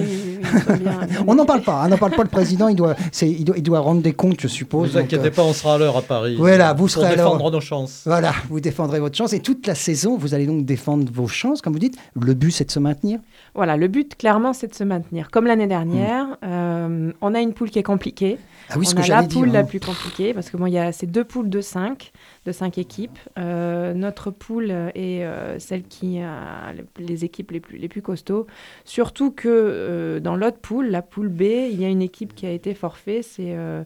oui, 0.69 0.79
bien- 0.79 1.01
On 1.27 1.35
n'en 1.37 1.47
parle 1.47 1.62
pas, 1.62 1.81
hein, 1.81 1.87
on 1.87 1.88
n'en 1.88 1.97
parle 1.97 2.12
pas, 2.12 2.23
le 2.25 2.29
président, 2.29 2.69
il 2.69 2.77
doit, 2.77 2.97
il 3.23 3.45
doit, 3.47 3.57
il 3.57 3.62
doit 3.62 3.81
rendre 3.81 4.03
des 4.03 4.12
comptes, 4.12 4.43
je 4.43 4.47
Ne 4.47 4.51
suppose. 4.53 4.88
vous 4.88 4.95
donc, 4.97 5.05
inquiétez 5.05 5.29
euh, 5.29 5.31
pas, 5.31 5.43
on 5.43 5.55
sera 5.55 5.77
à 5.77 5.79
l'heure 5.79 5.97
à 5.97 6.03
Paris. 6.03 6.37
Voilà, 6.37 6.75
vous 6.75 6.81
pour 6.81 6.90
serez 6.90 7.07
à 7.07 7.16
l'heure. 7.16 7.31
défendre 7.33 7.51
nos 7.51 7.61
chances. 7.62 8.03
Voilà, 8.05 8.35
vous 8.51 8.61
défendrez 8.61 9.01
votre 9.01 9.16
chance 9.16 9.33
et 9.33 9.40
toute 9.40 9.66
la 9.66 9.69
saison, 9.74 10.16
vous 10.16 10.35
allez 10.35 10.46
donc 10.46 10.64
défendre 10.64 11.11
vos 11.12 11.28
chances, 11.28 11.62
comme 11.62 11.72
vous 11.72 11.78
dites. 11.78 11.96
Le 12.20 12.35
but, 12.35 12.50
c'est 12.50 12.64
de 12.66 12.70
se 12.70 12.78
maintenir. 12.78 13.20
Voilà, 13.54 13.76
le 13.76 13.88
but, 13.88 14.16
clairement, 14.16 14.52
c'est 14.52 14.68
de 14.68 14.74
se 14.74 14.85
maintenir. 14.85 15.30
Comme 15.30 15.46
l'année 15.46 15.66
dernière, 15.66 16.26
Hmm. 16.42 16.46
euh, 16.46 17.12
on 17.20 17.35
a 17.35 17.40
une 17.40 17.52
poule 17.52 17.70
qui 17.70 17.78
est 17.78 17.83
compliquée. 17.85 18.38
Ah 18.68 18.74
oui, 18.78 18.87
ce 18.87 18.94
on 18.94 19.00
que 19.00 19.04
a 19.04 19.09
la 19.09 19.22
dire. 19.22 19.38
poule 19.40 19.50
la 19.50 19.61
hein. 19.61 19.64
plus 19.64 19.80
compliquée 19.80 20.33
parce 20.35 20.50
que 20.50 20.56
bon, 20.56 20.66
il 20.66 20.72
y 20.72 20.78
a 20.78 20.92
ces 20.92 21.06
deux 21.06 21.24
poules 21.24 21.48
de 21.50 21.61
5 21.61 22.12
de 22.46 22.53
cinq 22.53 22.79
équipes. 22.79 23.18
Euh, 23.38 23.92
notre 23.92 24.31
poule 24.31 24.70
est 24.94 25.22
euh, 25.24 25.59
celle 25.59 25.83
qui 25.83 26.20
a 26.20 26.72
les- 26.98 27.24
équipes 27.24 27.50
les 27.50 27.61
plus, 27.61 27.76
les 27.76 27.88
plus 27.88 28.00
costauds. 28.03 28.46
Surtout 28.87 29.31
que 29.31 29.48
euh, 29.48 30.20
dans 30.20 30.37
l'autre 30.37 30.57
poule, 30.59 30.87
la 30.88 31.03
poule 31.03 31.29
B, 31.29 31.42
il 31.42 31.79
y 31.81 31.85
a 31.85 31.88
une 31.88 32.00
équipe 32.00 32.35
qui 32.35 32.46
a 32.46 32.50
été 32.50 32.72
forfait, 32.72 33.20
c'est 33.22 33.53
euh, 33.55 33.83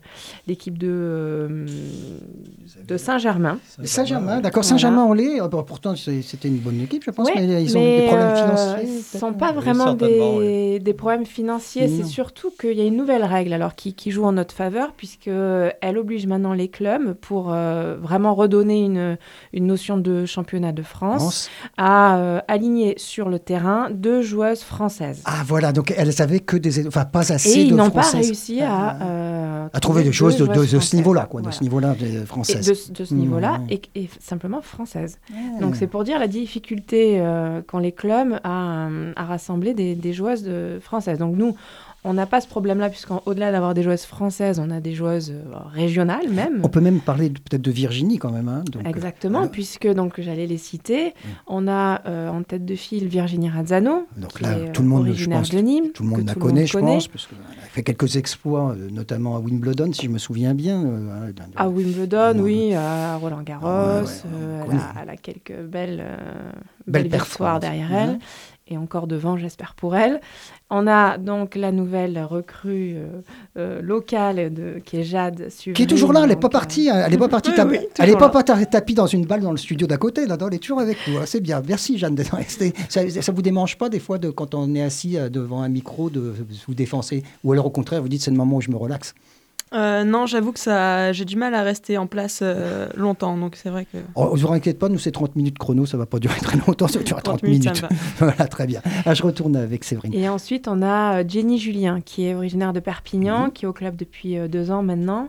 l'équipe 0.47 0.79
de, 0.79 0.89
euh, 0.89 1.67
de 2.87 2.97
Saint-Germain. 2.97 3.59
Saint-Germain, 3.83 4.41
d'accord. 4.41 4.63
Voilà. 4.63 4.69
Saint-Germain-en-Laye, 4.69 5.41
ah, 5.43 5.49
bah, 5.49 5.65
pourtant 5.67 5.95
c'était 5.97 6.49
une 6.49 6.59
bonne 6.59 6.81
équipe, 6.81 7.03
je 7.05 7.11
pense, 7.11 7.29
Ouais, 7.29 7.35
mais 7.47 7.63
ils 7.63 7.77
ont 7.77 7.81
eu 7.83 7.97
des 8.01 8.07
problèmes 8.07 8.37
financiers. 8.37 8.87
Ce 9.03 9.17
ne 9.17 9.21
sont 9.21 9.33
pas 9.33 9.51
Oui, 9.53 9.63
vraiment 9.63 9.95
des, 9.95 10.79
des 10.79 10.95
problèmes 10.95 11.27
financiers, 11.27 11.89
c'est 11.89 12.05
surtout 12.05 12.51
qu'il 12.59 12.75
y 12.75 12.81
a 12.81 12.85
une 12.85 12.97
nouvelle 12.97 13.25
règle 13.25 13.53
alors, 13.53 13.75
qui, 13.75 13.95
qui 13.95 14.11
joue 14.13 14.25
en 14.25 14.33
notre 14.33 14.55
faveur, 14.55 14.93
puisqu'elle 14.93 15.99
oblige 15.99 16.27
maintenant 16.27 16.53
les 16.53 16.69
clubs, 16.69 17.15
pour 17.15 17.53
euh, 17.53 17.97
vraiment 18.01 18.35
redonner 18.45 18.81
une, 18.85 19.17
une 19.53 19.67
notion 19.67 19.97
de 19.99 20.25
championnat 20.27 20.73
de 20.73 20.83
France, 20.83 21.23
France. 21.23 21.51
à 21.77 22.17
euh, 22.17 22.41
aligner 22.49 22.95
sur 22.97 23.29
le 23.29 23.39
terrain 23.39 23.89
deux 23.91 24.23
joueuses 24.23 24.63
françaises. 24.63 25.23
Ah 25.25 25.43
voilà, 25.47 25.73
donc 25.73 25.93
elles 25.97 26.21
avaient 26.23 26.41
que 26.41 26.57
des, 26.57 26.87
enfin 26.87 27.05
pas 27.05 27.31
Et 27.31 27.35
assez 27.35 27.61
ils 27.63 27.71
de 27.73 27.77
n'ont 27.77 27.91
pas 27.91 28.09
réussi 28.11 28.61
à, 28.63 28.97
euh, 29.03 29.67
à 29.73 29.81
trouver 29.81 30.03
des 30.05 30.13
choses 30.13 30.37
de, 30.37 30.47
de- 30.47 30.55
joueuses 30.55 30.73
de 30.73 30.81
ce 30.81 30.97
niveau-là, 30.97 31.27
quoi, 31.31 31.41
de 31.41 31.51
ce 31.51 31.63
niveau-là 31.63 31.95
de 31.95 32.07
Et 32.07 32.27
françaises. 32.27 32.67
de, 32.69 32.75
ce- 32.75 32.93
de 32.93 33.05
ce 33.05 33.15
Mmh, 33.15 33.19
niveau-là, 33.19 33.59
mmh. 33.59 33.67
et, 33.71 33.83
et 33.95 34.11
simplement 34.21 34.61
françaises. 34.63 35.19
Ah. 35.31 35.61
Donc 35.61 35.77
c'est 35.77 35.87
pour 35.87 36.05
dire 36.05 36.19
la 36.19 36.29
difficulté 36.29 37.21
euh, 37.21 37.63
qu'ont 37.67 37.79
les 37.79 37.93
clubs 37.93 38.39
à, 38.45 38.87
euh, 38.89 39.13
à 39.17 39.25
rassembler 39.25 39.73
des, 39.75 39.95
des 39.95 40.13
joueuses 40.13 40.49
françaises. 40.81 41.19
Donc 41.19 41.37
nous, 41.37 41.55
on 42.05 42.13
n'a 42.15 42.27
pas 42.27 42.41
ce 42.41 42.47
problème-là, 42.49 42.91
puisqu'au-delà 42.91 43.51
d'avoir 43.51 43.75
des 43.75 43.83
joueuses 43.83 44.05
françaises, 44.05 44.61
on 44.63 44.71
a 44.71 44.81
des 44.81 44.95
joueuses 44.95 45.31
euh, 45.33 45.43
régionales 45.73 46.29
même. 46.29 46.61
On 46.63 46.69
peut 46.69 46.81
même 46.81 47.01
parler 47.01 47.31
peut-être 47.31 47.63
de 47.63 47.71
Virginie 47.71 48.19
quand 48.19 48.31
même. 48.31 48.49
hein, 48.49 48.63
donc, 48.71 48.87
Exactement, 48.87 49.49
puisque 49.49 49.87
donc 49.93 50.21
j'allais 50.21 50.47
les 50.47 50.59
citer. 50.59 51.15
On 51.47 51.67
a 51.69 52.03
euh, 52.07 52.29
en 52.29 52.43
tête 52.43 52.65
de 52.65 52.75
file 52.75 53.09
Virginie 53.09 53.49
Razzano, 53.49 54.07
Donc 54.17 54.35
qui 54.35 54.43
là, 54.45 54.59
est 54.59 54.73
tout 54.73 54.83
le 54.83 54.89
monde, 54.89 55.13
je 55.13 55.29
pense, 55.29 55.51
de 55.51 55.59
Nîmes. 55.59 55.93
Tout 55.93 56.03
le 56.03 56.09
monde 56.11 56.27
la 56.27 56.35
connaît, 56.35 56.67
je 56.67 56.79
pense, 56.79 57.09
parce 57.09 57.27
qu'elle 57.27 57.39
a 57.39 57.67
fait 57.69 57.83
quelques 57.83 58.17
exploits, 58.17 58.73
euh, 58.77 58.91
notamment 58.91 59.37
à 59.37 59.41
Wimbledon, 59.41 59.93
si 59.93 60.07
je 60.07 60.11
me 60.11 60.19
souviens 60.19 60.55
bien. 60.55 60.85
euh, 60.85 61.33
d'un- 61.33 61.45
À 61.57 61.69
Wimbledon, 61.69 62.35
oui, 62.39 62.75
à 62.75 63.17
Roland 63.17 63.43
Garros, 63.43 63.67
Ah 63.67 64.01
ouais, 64.03 64.03
ouais, 64.03 64.11
euh, 64.35 64.63
on 64.67 64.71
elle, 64.73 64.77
a, 64.79 64.95
elle 65.03 65.11
a 65.11 65.17
quelques 65.17 65.59
belles, 65.63 66.01
euh, 66.07 66.17
Belle 66.87 67.09
belles 67.09 67.21
victoires 67.21 67.61
derrière 67.61 67.93
elle, 67.95 68.19
et 68.67 68.79
encore 68.79 69.07
devant, 69.07 69.37
j'espère 69.37 69.75
pour 69.75 69.95
elle. 69.95 70.21
On 70.71 70.87
a 70.87 71.19
donc 71.19 71.55
la 71.55 71.71
nouvelle 71.71 72.19
recrue 72.25 72.95
euh, 72.97 73.09
euh, 73.59 73.83
locale 73.83 74.53
de, 74.55 74.79
qui 74.85 74.97
est 74.99 75.03
Jade 75.03 75.51
Suvrine. 75.51 75.75
Qui 75.75 75.83
est 75.83 75.87
toujours 75.87 76.15
là, 76.15 76.21
elle 76.23 76.31
n'est 76.31 76.35
pas 76.37 76.49
donc, 76.49 76.55
euh, 76.55 76.59
partie. 76.59 76.89
hein, 76.89 77.03
Elle 77.05 77.13
n'est 77.13 77.19
pas 77.19 77.29
partie. 77.29 77.51
Oui, 77.51 77.57
tap- 77.57 77.69
oui, 77.71 77.79
elle 77.99 78.09
n'est 78.09 78.17
pas 78.17 78.21
là. 78.27 78.29
pas 78.31 78.43
ta- 78.43 78.65
tapie 78.65 78.95
dans 78.95 79.07
une 79.07 79.27
balle 79.27 79.43
dans 79.43 79.51
le 79.51 79.59
studio 79.59 79.87
d'à 79.87 79.99
côté. 79.99 80.27
Là, 80.27 80.39
non, 80.39 80.49
elle 80.49 80.55
est 80.55 80.59
toujours 80.59 80.81
avec 80.81 80.97
nous. 81.07 81.19
hein, 81.19 81.25
C'est 81.27 81.41
bien. 81.41 81.61
Merci 81.69 81.99
Jeanne 81.99 82.15
d'être 82.15 82.35
restée. 82.37 82.73
Ça, 82.89 83.03
ça 83.11 83.33
vous 83.33 83.43
démange 83.43 83.77
pas 83.77 83.91
des 83.91 84.01
fois 84.01 84.17
de 84.17 84.31
quand 84.31 84.55
on 84.55 84.75
est 84.75 84.83
assis 84.83 85.19
euh, 85.19 85.29
devant 85.29 85.61
un 85.61 85.69
micro 85.69 86.09
de 86.09 86.33
vous 86.67 86.75
défoncer? 86.75 87.23
Ou 87.45 87.53
alors 87.53 87.67
au 87.67 87.71
contraire 87.71 88.01
vous 88.01 88.09
dites 88.09 88.23
c'est 88.23 88.31
le 88.31 88.37
moment 88.39 88.57
où 88.57 88.61
je 88.63 88.71
me 88.71 88.77
relaxe. 88.77 89.15
Euh, 89.75 90.05
non, 90.05 90.27
j'avoue 90.27 90.53
que 90.53 90.61
ça, 90.61 91.13
j'ai 91.13 91.25
du 91.25 91.37
mal 91.37 91.55
à 91.55 91.63
rester 91.63 91.99
en 91.99 92.07
place 92.07 92.41
euh, 92.43 92.87
longtemps, 92.97 93.37
donc 93.37 93.57
c'est 93.57 93.71
vrai 93.71 93.87
que. 93.93 93.99
Oh, 94.15 94.31
vous 94.33 94.47
inquiétez 94.53 94.79
pas, 94.79 94.89
nous 94.89 94.99
c'est 94.99 95.11
30 95.11 95.35
minutes 95.37 95.59
chrono, 95.59 95.85
ça 95.85 95.97
va 95.97 96.07
pas 96.07 96.19
durer 96.21 96.39
très 96.41 96.57
longtemps, 96.59 96.87
ça 96.89 96.99
va 97.01 97.05
durer 97.05 97.23
30, 97.25 97.39
30 97.41 97.43
minutes, 97.51 97.83
voilà, 98.19 98.47
très 98.47 98.67
bien. 98.67 98.81
Ah, 99.05 99.15
je 99.15 99.23
retourne 99.23 99.57
avec 99.57 99.83
Séverine. 99.85 100.15
Et 100.15 100.29
ensuite, 100.29 100.69
on 100.69 100.81
a 100.83 101.21
euh, 101.21 101.25
Jenny 101.27 101.59
Julien, 101.59 102.01
qui 102.01 102.27
est 102.27 102.35
originaire 102.35 102.73
de 102.73 102.81
Perpignan, 102.81 103.47
Mhm. 103.47 103.53
qui 103.53 103.65
est 103.65 103.69
au 103.69 103.73
club 103.73 103.97
depuis 103.97 104.39
euh, 104.39 104.47
deux 104.49 104.71
ans 104.71 104.83
maintenant. 104.83 105.29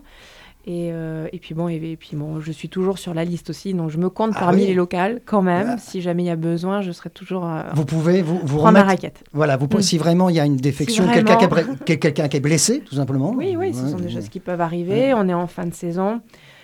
Et, 0.67 0.89
euh, 0.91 1.27
et 1.31 1.37
puis 1.37 1.53
bon, 1.53 1.69
et, 1.69 1.75
et 1.75 1.95
puis 1.95 2.15
bon, 2.15 2.39
je 2.39 2.51
suis 2.51 2.69
toujours 2.69 2.97
sur 2.97 3.13
la 3.13 3.23
liste 3.23 3.51
aussi, 3.51 3.75
donc 3.75 3.91
je 3.91 3.99
me 3.99 4.09
compte 4.09 4.31
Ah 4.35 4.39
parmi 4.39 4.61
oui. 4.61 4.67
les 4.69 4.73
locales 4.73 5.21
quand 5.23 5.43
même. 5.43 5.77
Si 5.77 6.01
jamais 6.01 6.23
il 6.23 6.25
y 6.25 6.31
a 6.31 6.35
besoin, 6.35 6.81
je 6.81 6.91
serai 6.91 7.11
toujours 7.11 7.45
euh, 7.47 7.61
Vous 7.75 7.85
pouvez 7.85 8.23
vous, 8.23 8.39
vous 8.43 8.57
prendre 8.57 8.71
ma 8.73 8.83
raquette. 8.83 9.23
Voilà, 9.31 9.57
vous, 9.57 9.67
pouvez- 9.67 9.81
Mm. 9.81 9.85
si 9.85 9.97
vraiment 9.99 10.29
il 10.29 10.35
y 10.35 10.39
a 10.39 10.45
une 10.45 10.57
défection, 10.57 11.05
Si 11.05 11.13
quelqu'un 11.13 11.35
qui, 11.35 11.43
est 11.43 11.47
vraiment. 11.47 11.73
bre- 11.73 11.77
quel- 11.85 11.99
quelqu'un 11.99 12.27
qui 12.27 12.37
est 12.37 12.41
blessé, 12.41 12.79
tout 12.79 12.95
simplement. 12.95 13.31
Oui, 13.37 13.55
oui, 13.55 13.75
ce 13.75 13.87
sont 13.89 13.97
des 13.97 14.05
ouais. 14.05 14.09
choses 14.11 14.29
qui 14.29 14.39
peuvent 14.39 14.61
arriver. 14.61 15.13
On 15.13 15.29
est 15.29 15.33
en 15.35 15.45
fin 15.45 15.67
de 15.67 15.73
saison. 15.73 16.21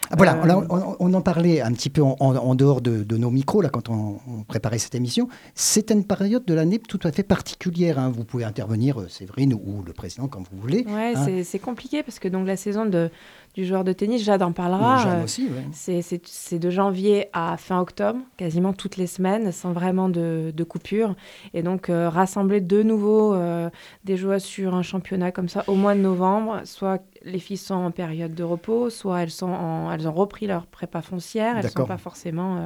Ah, 0.10 0.16
voilà, 0.18 0.36
Euh, 0.46 0.62
on, 0.70 0.96
on 1.00 1.14
en 1.14 1.22
parlait 1.22 1.62
un 1.62 1.72
petit 1.72 1.90
peu 1.90 2.02
en, 2.02 2.18
en- 2.20 2.36
en 2.36 2.54
dehors 2.56 2.82
de, 2.82 3.04
de 3.04 3.16
nos 3.18 3.30
micros, 3.30 3.62
là, 3.62 3.70
quand 3.70 3.88
on, 3.88 4.18
on 4.28 4.44
préparait 4.44 4.78
cette 4.78 4.94
émission. 4.96 5.30
C'est 5.56 5.90
une 5.90 6.04
période 6.04 6.44
de 6.44 6.54
l'année 6.54 6.80
tout 6.80 7.00
à 7.06 7.14
fait 7.14 7.24
particulière. 7.24 7.98
hein. 7.98 8.12
Vous 8.14 8.26
pouvez 8.26 8.44
intervenir, 8.44 9.00
euh, 9.00 9.08
Séverine, 9.08 9.54
ou 9.54 9.84
le 9.86 9.94
président, 9.94 10.28
quand 10.28 10.40
vous 10.52 10.60
voulez. 10.60 10.86
Ouais, 10.90 11.14
hein. 11.16 11.22
c'est- 11.24 11.44
c'est 11.46 11.60
compliqué 11.60 12.04
parce 12.04 12.20
que 12.20 12.28
donc 12.28 12.46
la 12.46 12.58
saison 12.58 12.86
de, 12.86 13.10
du 13.54 13.66
joueur 13.66 13.84
de 13.84 13.92
tennis, 13.94 14.24
Jade 14.24 14.42
en 14.44 14.52
parlera. 14.54 14.98
Jeanne 15.04 15.20
euh, 15.20 15.24
aussi, 15.24 15.44
ouais. 15.48 15.66
C'est- 15.74 16.60
de 16.60 16.70
janvier 16.70 17.28
à 17.34 17.58
fin 17.58 17.80
octobre, 17.80 18.20
quasiment 18.38 18.74
toutes 18.74 18.98
les 18.98 19.08
semaines, 19.08 19.52
sans 19.52 19.72
vraiment 19.74 20.10
de, 20.10 20.52
de 20.56 20.64
coupure. 20.64 21.16
Et 21.54 21.62
donc, 21.64 21.90
euh, 21.90 22.10
rassembler 22.10 22.62
de 22.62 22.84
nouveau 22.84 23.34
euh, 23.34 23.70
des 24.04 24.16
joueurs 24.18 24.40
sur 24.42 24.76
un 24.76 24.84
championnat 24.84 25.32
comme 25.32 25.50
ça 25.50 25.64
au 25.68 25.76
mois 25.76 25.96
de 25.96 26.00
novembre, 26.02 26.62
soit 26.66 27.02
les 27.24 27.40
filles 27.40 27.58
sont 27.58 27.76
en 27.76 27.92
période 27.92 28.34
de 28.34 28.44
repos, 28.44 28.90
soit 28.90 29.22
elles, 29.22 29.32
sont 29.32 29.50
en- 29.52 29.92
elles 29.92 30.08
ont 30.08 30.14
repris 30.14 30.48
leur 30.48 30.66
prépa 30.66 31.02
foncière, 31.02 31.58
elles 31.58 31.66
ne 31.66 31.70
sont 31.70 31.88
pas 31.88 31.98
forcément 31.98 32.58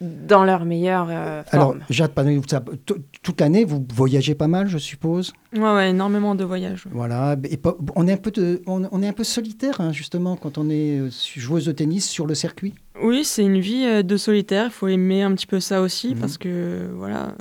dans 0.00 0.44
leur 0.44 0.64
meilleure 0.64 1.08
euh, 1.10 1.42
Alors, 1.52 1.72
forme. 1.72 1.80
Jade, 1.90 2.12
toute 3.22 3.40
l'année, 3.40 3.64
vous 3.64 3.84
voyagez 3.94 4.34
pas 4.34 4.48
mal, 4.48 4.66
je 4.68 4.78
suppose? 4.78 5.32
Ouais, 5.54 5.60
ouais, 5.74 5.90
énormément 5.90 6.34
de 6.34 6.44
voyages. 6.44 6.84
Voilà. 6.90 7.36
Et 7.50 7.58
on, 7.96 8.08
est 8.08 8.12
un 8.12 8.16
peu 8.16 8.30
de- 8.30 8.62
on, 8.66 8.88
on 8.90 9.02
est 9.02 9.08
un 9.08 9.12
peu 9.12 9.24
solitaire, 9.24 9.80
hein, 9.80 9.92
justement, 9.92 10.36
quand 10.36 10.56
on 10.58 10.70
est 10.70 10.98
euh, 10.98 11.10
joueuse 11.36 11.66
de 11.66 11.72
tennis 11.72 12.08
sur 12.08 12.26
le 12.26 12.34
circuit? 12.34 12.74
Oui, 13.02 13.24
c'est 13.24 13.42
une 13.44 13.60
vie 13.60 13.84
euh, 13.84 14.02
de 14.02 14.16
solitaire. 14.16 14.66
Il 14.66 14.72
faut 14.72 14.88
aimer 14.88 15.22
un 15.22 15.32
petit 15.34 15.46
peu 15.46 15.60
ça 15.60 15.82
aussi, 15.82 16.14
Mhm. 16.14 16.20
parce 16.20 16.38
que 16.38 16.88
voilà, 16.96 17.34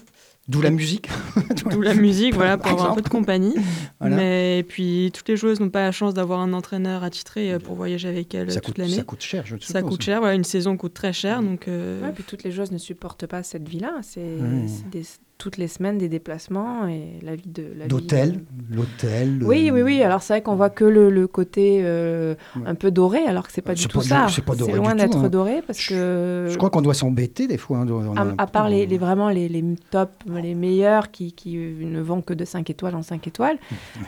D'où 0.50 0.62
la 0.62 0.72
musique. 0.72 1.08
d'où 1.72 1.80
la 1.80 1.94
musique, 1.94 2.34
voilà, 2.34 2.58
pour 2.58 2.72
avoir 2.72 2.92
un 2.92 2.96
peu 2.96 3.02
de 3.02 3.10
compagnie. 3.10 3.56
Voilà. 4.02 4.16
Mais 4.16 4.60
et 4.60 4.64
puis 4.64 5.12
toutes 5.14 5.28
les 5.28 5.36
joueuses 5.36 5.60
n'ont 5.60 5.70
pas 5.70 5.82
la 5.82 5.92
chance 5.92 6.14
d'avoir 6.14 6.40
un 6.40 6.54
entraîneur 6.54 7.04
attitré 7.04 7.52
euh, 7.52 7.60
pour 7.60 7.76
voyager 7.76 8.08
avec 8.08 8.34
elles 8.34 8.50
ça, 8.50 8.62
toute 8.62 8.78
l'année. 8.78 8.96
ça 8.96 9.04
coûte 9.04 9.22
cher, 9.22 9.46
je 9.46 9.58
Ça 9.58 9.80
suppose. 9.80 9.90
coûte 9.92 10.02
cher, 10.02 10.20
voilà, 10.20 10.36
une 10.36 10.46
saison 10.46 10.78
coûte 10.78 10.94
très 10.94 11.12
cher, 11.12 11.44
donc 11.44 11.68
euh, 11.68 12.02
Ouais, 12.02 12.14
puis 12.14 12.24
toutes 12.24 12.46
les 12.46 12.52
joueuses 12.52 12.72
ne 12.72 12.78
supportent 12.78 13.28
pas 13.28 13.44
cette 13.44 13.68
vie-là. 13.68 13.98
C'est 14.02 14.38
des, 14.90 15.04
toutes 15.40 15.56
les 15.58 15.70
semaines 15.70 15.98
des 15.98 16.10
déplacements 16.10 16.86
et 16.88 17.18
la 17.24 17.34
vie 17.34 17.48
de 17.50 17.64
la 17.78 17.88
D'hôtel, 17.88 18.42
euh, 18.72 18.76
l'hôtel. 18.76 19.40
Oui, 19.42 19.70
euh, 19.70 19.74
oui, 19.74 19.82
oui. 19.82 20.04
Alors 20.04 20.22
c'est 20.22 20.34
vrai 20.34 20.42
qu'on 20.42 20.56
voit 20.56 20.70
que 20.70 20.84
le, 20.84 21.10
le 21.10 21.28
côté 21.28 21.80
euh, 21.82 22.36
Ouais. 22.58 22.64
un 22.68 22.76
peu 22.76 22.92
doré, 22.92 23.20
alors 23.26 23.48
que 23.48 23.54
c'est 23.54 23.62
pas 23.62 23.72
Euh, 23.72 23.76
du 23.76 23.88
tout 23.88 24.00
pas 24.00 24.04
ça. 24.04 24.28
c'est 24.30 24.44
pas 24.44 24.54
doré 24.56 24.74
loin 24.74 24.96
d'être 24.96 25.18
hein. 25.18 25.30
doré 25.30 25.62
parce 25.66 25.80
que. 25.88 26.48
Je 26.50 26.58
crois 26.58 26.70
qu'on 26.70 26.82
doit 26.82 26.94
s'embêter 26.94 27.48
des 27.48 27.58
fois. 27.58 27.78
hein, 27.80 27.86
dans- 27.86 28.12
À, 28.16 28.26
dans- 28.26 28.36
à 28.38 28.48
part 28.48 28.68
les, 28.70 28.86
les- 28.86 28.98
vraiment 28.98 29.30
les, 29.30 29.48
les 29.48 29.64
top, 29.92 30.12
les 30.30 30.56
meilleurs 30.56 31.10
qui, 31.10 31.32
qui 31.32 31.56
ne 31.56 32.02
vont 32.02 32.22
que 32.22 32.34
de 32.34 32.44
5 32.44 32.70
étoiles 32.70 32.96
en 32.96 33.02
5 33.02 33.26
étoiles, 33.26 33.58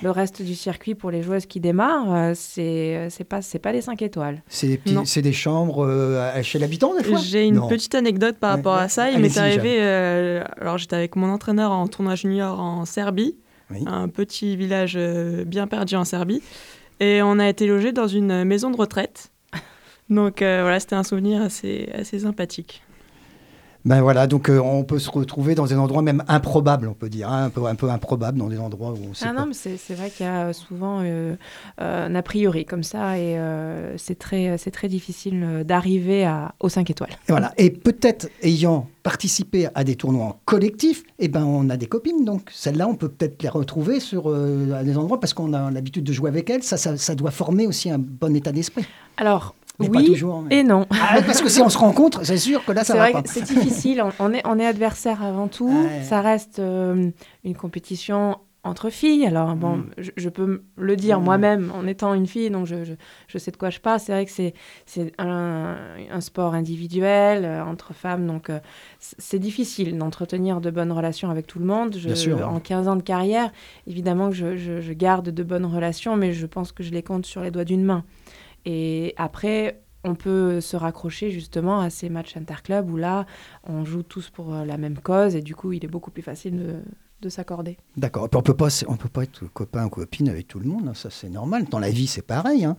le 0.04 0.12
reste 0.12 0.42
du 0.42 0.54
circuit 0.54 0.96
pour 0.96 1.12
les 1.12 1.24
joueuses 1.24 1.46
qui 1.46 1.62
démarrent, 1.62 2.14
euh, 2.14 2.32
c'est 2.36 3.08
c'est 3.10 3.24
pas, 3.24 3.42
c'est 3.42 3.60
pas 3.60 3.72
les 3.72 3.82
5 3.82 4.02
étoiles. 4.02 4.44
C'est 4.48 4.68
des, 4.68 4.78
petits- 4.78 4.98
c'est 5.06 5.22
des 5.22 5.32
chambres 5.34 5.86
euh, 5.88 6.30
à- 6.36 6.44
chez 6.44 6.60
l'habitant 6.60 6.94
des 6.94 7.06
fois? 7.06 7.20
J'ai 7.20 7.46
une 7.48 7.56
Non. 7.56 7.70
petite 7.70 7.96
anecdote 7.96 8.36
par 8.38 8.52
Ouais, 8.52 8.56
rapport 8.58 8.76
à 8.76 8.90
ça. 8.90 9.10
Il 9.12 9.20
m'est 9.20 9.38
arrivé, 9.38 9.78
euh, 9.80 10.44
alors 10.60 10.78
j'étais 10.78 10.98
avec 10.98 11.16
mon 11.22 11.32
entraîneur 11.32 11.72
en 11.72 11.88
tournoi 11.88 12.16
junior 12.16 12.60
en 12.60 12.86
Serbie, 12.86 13.36
Oui. 13.70 13.84
un 13.88 14.08
petit 14.10 14.56
village 14.58 14.96
euh, 14.98 15.46
bien 15.46 15.68
perdu 15.68 15.96
en 15.96 16.04
Serbie, 16.04 16.42
et 17.00 17.22
on 17.22 17.40
a 17.40 17.48
été 17.48 17.66
logé 17.68 17.92
dans 17.94 18.08
une 18.08 18.44
maison 18.44 18.70
de 18.72 18.78
retraite. 18.78 19.32
Donc 20.10 20.42
euh, 20.42 20.60
voilà, 20.64 20.80
c'était 20.80 20.96
un 20.96 21.04
souvenir 21.04 21.42
assez, 21.42 21.90
assez 21.94 22.20
sympathique. 22.20 22.82
Ben 23.84 24.02
voilà, 24.02 24.28
donc 24.28 24.50
euh, 24.50 24.60
on 24.60 24.84
peut 24.84 25.00
se 25.00 25.10
retrouver 25.10 25.56
dans 25.56 25.66
des 25.66 25.76
endroits 25.76 26.02
même 26.04 26.24
improbables, 26.28 26.88
on 26.88 26.94
peut 26.94 27.10
dire, 27.10 27.30
hein, 27.30 27.46
un, 27.46 27.50
peu, 27.50 27.66
un 27.66 27.76
peu 27.76 27.90
improbables, 27.90 28.38
dans 28.38 28.48
des 28.48 28.60
endroits 28.60 28.92
où 28.92 29.00
on 29.10 29.14
sait 29.14 29.26
Ah 29.28 29.34
pas. 29.34 29.42
non, 29.42 29.48
mais 29.48 29.54
c'est 29.54 29.94
vrai 29.96 30.10
qu'il 30.10 30.26
y 30.26 30.30
a 30.30 30.54
souvent 30.54 31.00
euh, 31.02 31.36
euh, 31.82 32.08
un 32.08 32.16
a 32.16 32.22
priori 32.22 32.66
comme 32.66 32.84
ça 32.84 33.18
et 33.18 33.38
euh, 33.38 33.98
c'est 33.98 34.20
très, 34.20 34.58
difficile 34.88 35.44
euh, 35.44 35.64
d'arriver 35.64 36.32
aux 36.60 36.70
5 36.70 36.90
étoiles. 36.92 37.12
Et 37.28 37.32
voilà. 37.32 37.54
Et 37.58 37.72
peut-être 37.72 38.30
ayant 38.44 38.88
participé 39.04 39.68
à 39.74 39.84
des 39.84 39.96
tournois 39.96 40.26
en 40.26 40.40
collectif, 40.46 41.04
eh 41.18 41.28
ben 41.28 41.44
on 41.44 41.70
a 41.70 41.78
des 41.78 41.88
copines, 41.88 42.24
donc 42.24 42.50
celles-là, 42.54 42.88
on 42.88 42.96
peut 42.96 43.10
peut-être 43.10 43.42
les 43.42 43.50
retrouver 43.50 44.00
sur 44.00 44.30
euh, 44.30 44.74
à 44.74 44.84
des 44.84 44.96
endroits 44.98 45.20
parce 45.20 45.34
qu'on 45.34 45.54
a 45.54 45.72
l'habitude 45.72 46.04
de 46.04 46.14
jouer 46.14 46.30
avec 46.30 46.50
elles. 46.50 46.62
Ça, 46.64 46.78
ça, 46.78 46.98
ça 46.98 47.16
doit 47.16 47.32
former 47.32 47.66
aussi 47.66 47.90
un 47.90 47.98
bon 47.98 48.36
état 48.36 48.52
d'esprit. 48.52 48.86
Alors, 49.18 49.56
Mais 49.82 49.90
pas 49.90 50.00
oui 50.00 50.06
toujours, 50.06 50.42
mais- 50.42 50.60
et 50.60 50.64
non. 50.64 50.86
Ah, 50.92 51.22
parce 51.26 51.42
que 51.42 51.50
si 51.50 51.62
on 51.62 51.70
se 51.70 51.78
rencontre, 51.78 52.24
c'est 52.26 52.38
sûr 52.38 52.64
que 52.66 52.72
là, 52.72 52.84
ça 52.84 52.94
va 52.96 53.00
vrai 53.12 53.12
pas. 53.14 53.22
c'est 53.26 53.44
difficile. 53.44 54.04
On, 54.20 54.34
est, 54.34 54.42
on 54.46 54.58
est 54.60 54.66
adversaire 54.66 55.24
avant 55.24 55.48
tout. 55.48 55.68
Ouais. 55.70 56.04
Ça 56.04 56.22
reste 56.22 56.60
euh, 56.60 57.10
une 57.44 57.56
compétition 57.56 58.38
entre 58.64 58.92
filles. 58.92 59.26
Alors, 59.26 59.56
bon, 59.56 59.78
Mm. 59.78 59.86
je, 59.98 60.12
je 60.18 60.30
peux 60.30 60.62
le 60.78 60.96
dire 60.96 61.20
Mm. 61.20 61.24
moi-même 61.24 61.72
en 61.76 61.88
étant 61.88 62.14
une 62.14 62.28
fille, 62.28 62.52
donc 62.52 62.68
je, 62.68 62.84
je, 62.84 62.94
je 63.28 63.38
sais 63.40 63.50
de 63.50 63.58
quoi 63.58 63.72
je 63.72 63.80
parle. 63.80 64.00
C'est 64.00 64.12
vrai 64.12 64.24
que 64.28 64.32
c'est, 64.32 64.54
un, 65.18 65.76
un 66.12 66.22
sport 66.22 66.54
individuel 66.54 67.44
euh, 67.44 67.64
entre 67.66 67.94
femmes, 67.96 68.28
donc 68.28 68.52
euh, 68.52 68.60
c'est 69.00 69.40
difficile 69.40 69.98
d'entretenir 69.98 70.62
de 70.62 70.70
bonnes 70.70 70.92
relations 70.92 71.32
avec 71.32 71.48
tout 71.48 71.58
le 71.58 71.66
monde. 71.66 71.96
Je- 71.98 72.06
Bien 72.06 72.16
sûr. 72.16 72.48
En 72.48 72.60
15 72.60 72.88
ans 72.88 72.96
de 72.96 73.02
carrière, 73.02 73.52
évidemment 73.88 74.30
que 74.30 74.36
je 74.36 74.94
garde 74.94 75.30
de 75.30 75.44
bonnes 75.44 75.66
relations, 75.66 76.16
mais 76.16 76.32
je 76.32 76.46
pense 76.46 76.72
que 76.72 76.84
je 76.84 76.92
les 76.92 77.02
compte 77.02 77.26
sur 77.26 77.42
les 77.42 77.50
doigts 77.50 77.66
d'une 77.66 77.84
main. 77.84 78.04
Et 78.66 79.14
après, 79.18 79.82
on 80.04 80.16
peut 80.16 80.62
se 80.62 80.76
raccrocher 80.76 81.30
justement 81.32 81.80
à 81.80 81.90
ces 81.90 82.10
matchs 82.10 82.36
interclubs 82.38 82.90
où 82.90 82.98
là, 82.98 83.26
on 83.68 83.86
joue 83.86 84.04
tous 84.04 84.30
pour 84.30 84.54
euh, 84.54 84.66
la 84.66 84.78
même 84.78 84.98
cause 84.98 85.36
et 85.36 85.42
du 85.42 85.56
coup, 85.56 85.74
il 85.74 85.84
est 85.86 85.88
beaucoup 85.90 86.12
plus 86.12 86.24
facile 86.24 86.58
de, 86.58 86.74
de 87.22 87.30
s'accorder. 87.30 87.78
D'accord. 87.98 88.28
On 88.34 88.42
peut 88.42 88.56
pas, 88.56 88.70
on 88.88 88.96
peut 88.96 89.10
pas 89.10 89.24
être 89.24 89.44
copain 89.54 89.86
ou 89.86 89.90
copine 89.90 90.28
avec 90.30 90.48
tout 90.48 90.60
le 90.60 90.66
monde. 90.68 90.88
hein. 90.88 90.94
Ça, 90.96 91.10
c'est 91.12 91.30
normal. 91.30 91.66
Dans 91.70 91.80
la 91.80 91.90
vie, 91.92 92.08
c'est 92.08 92.26
pareil. 92.26 92.66
hein. 92.66 92.78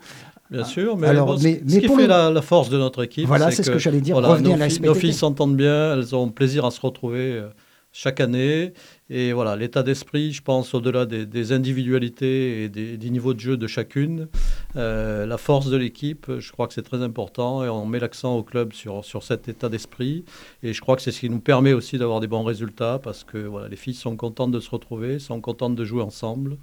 Bien 0.50 0.64
sûr, 0.64 0.98
mais, 0.98 1.06
Alors, 1.08 1.26
bon, 1.28 1.38
mais- 1.42 1.62
ce 1.66 1.78
qui 1.78 1.86
pour 1.86 1.96
fait 1.96 2.02
le- 2.02 2.08
la, 2.08 2.30
la 2.30 2.42
force 2.42 2.68
de 2.68 2.76
notre 2.76 3.04
équipe, 3.04 3.26
Voilà, 3.26 3.50
c'est 3.50 3.62
ce 3.62 3.70
que 3.70 3.78
j'allais 3.78 4.00
dire, 4.02 4.20
voilà, 4.20 4.38
nos, 4.40 4.52
à 4.52 4.56
la 4.56 4.68
filles- 4.68 4.80
nos 4.82 4.94
filles 4.94 5.14
s'entendent 5.14 5.56
bien, 5.56 5.94
elles 5.94 6.14
ont 6.14 6.28
plaisir 6.28 6.66
à 6.66 6.70
se 6.70 6.80
retrouver 6.80 7.32
euh, 7.32 7.48
chaque 7.92 8.20
année. 8.20 8.74
Et 9.10 9.32
voilà, 9.34 9.56
l'état 9.56 9.82
d'esprit, 9.82 10.32
je 10.32 10.42
pense, 10.42 10.72
au-delà 10.74 11.04
des, 11.04 11.26
des 11.26 11.52
individualités 11.52 12.64
et 12.64 12.68
des, 12.70 12.96
des 12.96 13.10
niveaux 13.10 13.34
de 13.34 13.40
jeu 13.40 13.56
de 13.58 13.66
chacune, 13.66 14.28
euh, 14.76 15.26
la 15.26 15.36
force 15.36 15.68
de 15.68 15.76
l'équipe, 15.76 16.30
je 16.38 16.50
crois 16.52 16.66
que 16.66 16.72
c'est 16.72 16.82
très 16.82 17.02
important. 17.02 17.62
Et 17.62 17.68
on 17.68 17.84
met 17.84 17.98
l'accent 17.98 18.36
au 18.36 18.42
club 18.42 18.72
sur, 18.72 19.04
sur 19.04 19.22
cet 19.22 19.48
état 19.48 19.68
d'esprit. 19.68 20.24
Et 20.62 20.72
je 20.72 20.80
crois 20.80 20.96
que 20.96 21.02
c'est 21.02 21.10
ce 21.10 21.20
qui 21.20 21.28
nous 21.28 21.40
permet 21.40 21.74
aussi 21.74 21.98
d'avoir 21.98 22.20
des 22.20 22.26
bons 22.26 22.44
résultats 22.44 22.98
parce 23.02 23.22
que 23.24 23.36
voilà, 23.38 23.68
les 23.68 23.76
filles 23.76 23.92
sont 23.94 24.16
contentes 24.16 24.52
de 24.52 24.60
se 24.60 24.70
retrouver, 24.70 25.18
sont 25.18 25.40
contentes 25.42 25.74
de 25.74 25.84
jouer 25.84 26.02
ensemble. 26.02 26.56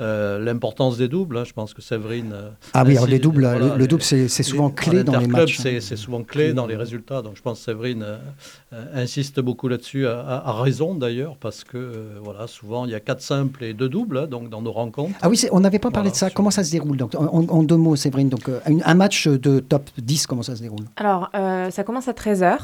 Euh, 0.00 0.40
L'importance 0.40 0.96
des 0.98 1.06
doubles, 1.08 1.36
hein, 1.36 1.44
je 1.44 1.52
pense 1.52 1.72
que 1.72 1.82
Séverine. 1.82 2.34
Ah 2.74 2.82
oui, 2.84 2.92
alors 2.96 3.06
les 3.06 3.18
doubles, 3.20 3.42
voilà, 3.42 3.76
le, 3.76 3.86
double, 3.86 4.02
c'est 4.02 4.28
souvent 4.42 4.70
clé 4.70 5.04
dans 5.04 5.18
les 5.20 5.26
matchs. 5.28 5.60
hein. 5.60 5.78
C'est 5.80 5.96
souvent 5.96 6.24
clé 6.24 6.52
dans 6.52 6.66
les 6.66 6.74
résultats. 6.76 7.22
Donc 7.22 7.36
je 7.36 7.42
pense 7.42 7.58
que 7.60 7.64
Séverine 7.66 8.02
euh, 8.02 8.16
euh, 8.72 8.86
insiste 8.94 9.38
beaucoup 9.38 9.68
là-dessus, 9.68 10.06
à, 10.08 10.18
à- 10.20 10.48
à 10.48 10.62
raison 10.62 10.94
d'ailleurs, 10.96 11.36
parce 11.36 11.62
que 11.62 11.91
euh, 11.92 12.18
voilà, 12.22 12.46
souvent 12.46 12.84
il 12.86 12.90
y 12.90 12.94
a 12.94 13.00
quatre 13.00 13.20
simples 13.22 13.62
et 13.64 13.74
deux 13.74 13.88
doubles 13.88 14.18
hein, 14.18 14.26
donc, 14.26 14.48
dans 14.48 14.62
nos 14.62 14.72
rencontres. 14.72 15.14
Ah 15.22 15.28
oui, 15.28 15.40
on 15.52 15.60
n'avait 15.60 15.78
pas 15.78 15.90
parlé 15.90 16.08
Voilà, 16.08 16.12
de 16.12 16.16
ça. 16.16 16.26
sur- 16.28 16.34
Comment 16.34 16.50
ça 16.50 16.64
se 16.64 16.72
déroule 16.72 16.96
donc, 16.96 17.14
en, 17.14 17.26
en 17.48 17.62
deux 17.62 17.76
mots, 17.76 17.96
Séverine. 17.96 18.28
Donc, 18.28 18.48
euh, 18.48 18.60
un, 18.66 18.78
un 18.84 18.94
match 18.94 19.28
de 19.28 19.60
top 19.60 19.90
10, 19.98 20.26
comment 20.26 20.42
ça 20.42 20.56
se 20.56 20.62
déroule 20.62 20.84
Alors, 20.96 21.30
euh, 21.34 21.70
ça 21.70 21.84
commence 21.84 22.08
à 22.08 22.12
13h 22.12 22.56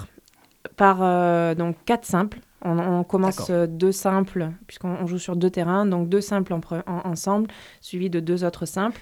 par 0.77 0.99
euh, 1.03 1.55
donc 1.55 1.77
quatre 1.85 2.05
simples. 2.05 2.41
On, 2.65 2.77
on 2.79 3.05
commence 3.05 3.51
euh, 3.51 3.67
deux 3.69 3.93
simples, 3.93 4.51
puisqu'on 4.67 4.97
on 5.01 5.07
joue 5.07 5.19
sur 5.19 5.37
deux 5.37 5.51
terrains, 5.51 5.87
donc 5.87 6.09
deux 6.09 6.21
simples 6.21 6.53
en 6.53 6.59
pre- 6.59 6.83
en- 6.89 7.09
ensemble, 7.09 7.49
suivis 7.81 8.11
de 8.11 8.19
deux 8.19 8.43
autres 8.45 8.67
simples. 8.67 9.01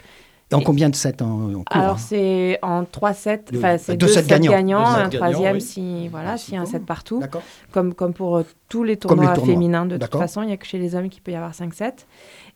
En 0.53 0.61
combien 0.61 0.89
de 0.89 0.95
sets 0.95 1.23
en, 1.23 1.55
en 1.55 1.65
cours 1.65 1.65
Alors, 1.71 1.95
hein 1.95 1.99
c'est 1.99 2.59
en 2.63 2.85
3 2.85 3.15
sets, 3.15 3.45
enfin, 3.57 3.79
c'est 3.79 3.97
deux 3.97 4.07
deux, 4.07 4.13
sets 4.13 4.23
sets 4.23 4.29
gagnants. 4.29 4.53
gagnants, 4.53 4.95
Deux 4.95 5.01
un 5.01 5.09
troisième 5.09 5.55
oui. 5.57 5.61
si, 5.61 6.09
voilà, 6.09 6.33
Ah, 6.33 6.39
s'il 6.39 6.55
y 6.55 6.57
a 6.57 6.61
un 6.61 6.67
set 6.67 6.87
partout. 6.87 7.19
D'accord. 7.21 7.43
comme, 7.73 7.95
comme 7.95 8.13
pour 8.15 8.37
euh, 8.37 8.45
tous 8.69 8.85
les 8.85 8.97
tournois, 8.97 9.25
les 9.27 9.35
tournois. 9.35 9.53
féminins. 9.55 9.87
De 9.87 9.97
toute 9.99 10.13
façon, 10.17 10.43
il 10.43 10.47
n'y 10.47 10.53
a 10.53 10.57
que 10.57 10.67
chez 10.67 10.79
les 10.79 10.95
hommes 10.95 11.09
qu'il 11.09 11.23
peut 11.23 11.33
y 11.33 11.37
avoir 11.37 11.53
5 11.55 11.75
sets. 11.75 12.07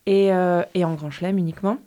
Et, 0.07 0.33
euh, 0.33 0.62
et 0.74 0.85
en 0.85 0.94
grand 0.94 1.11
chelem 1.11 1.37
uniquement. 1.37 1.79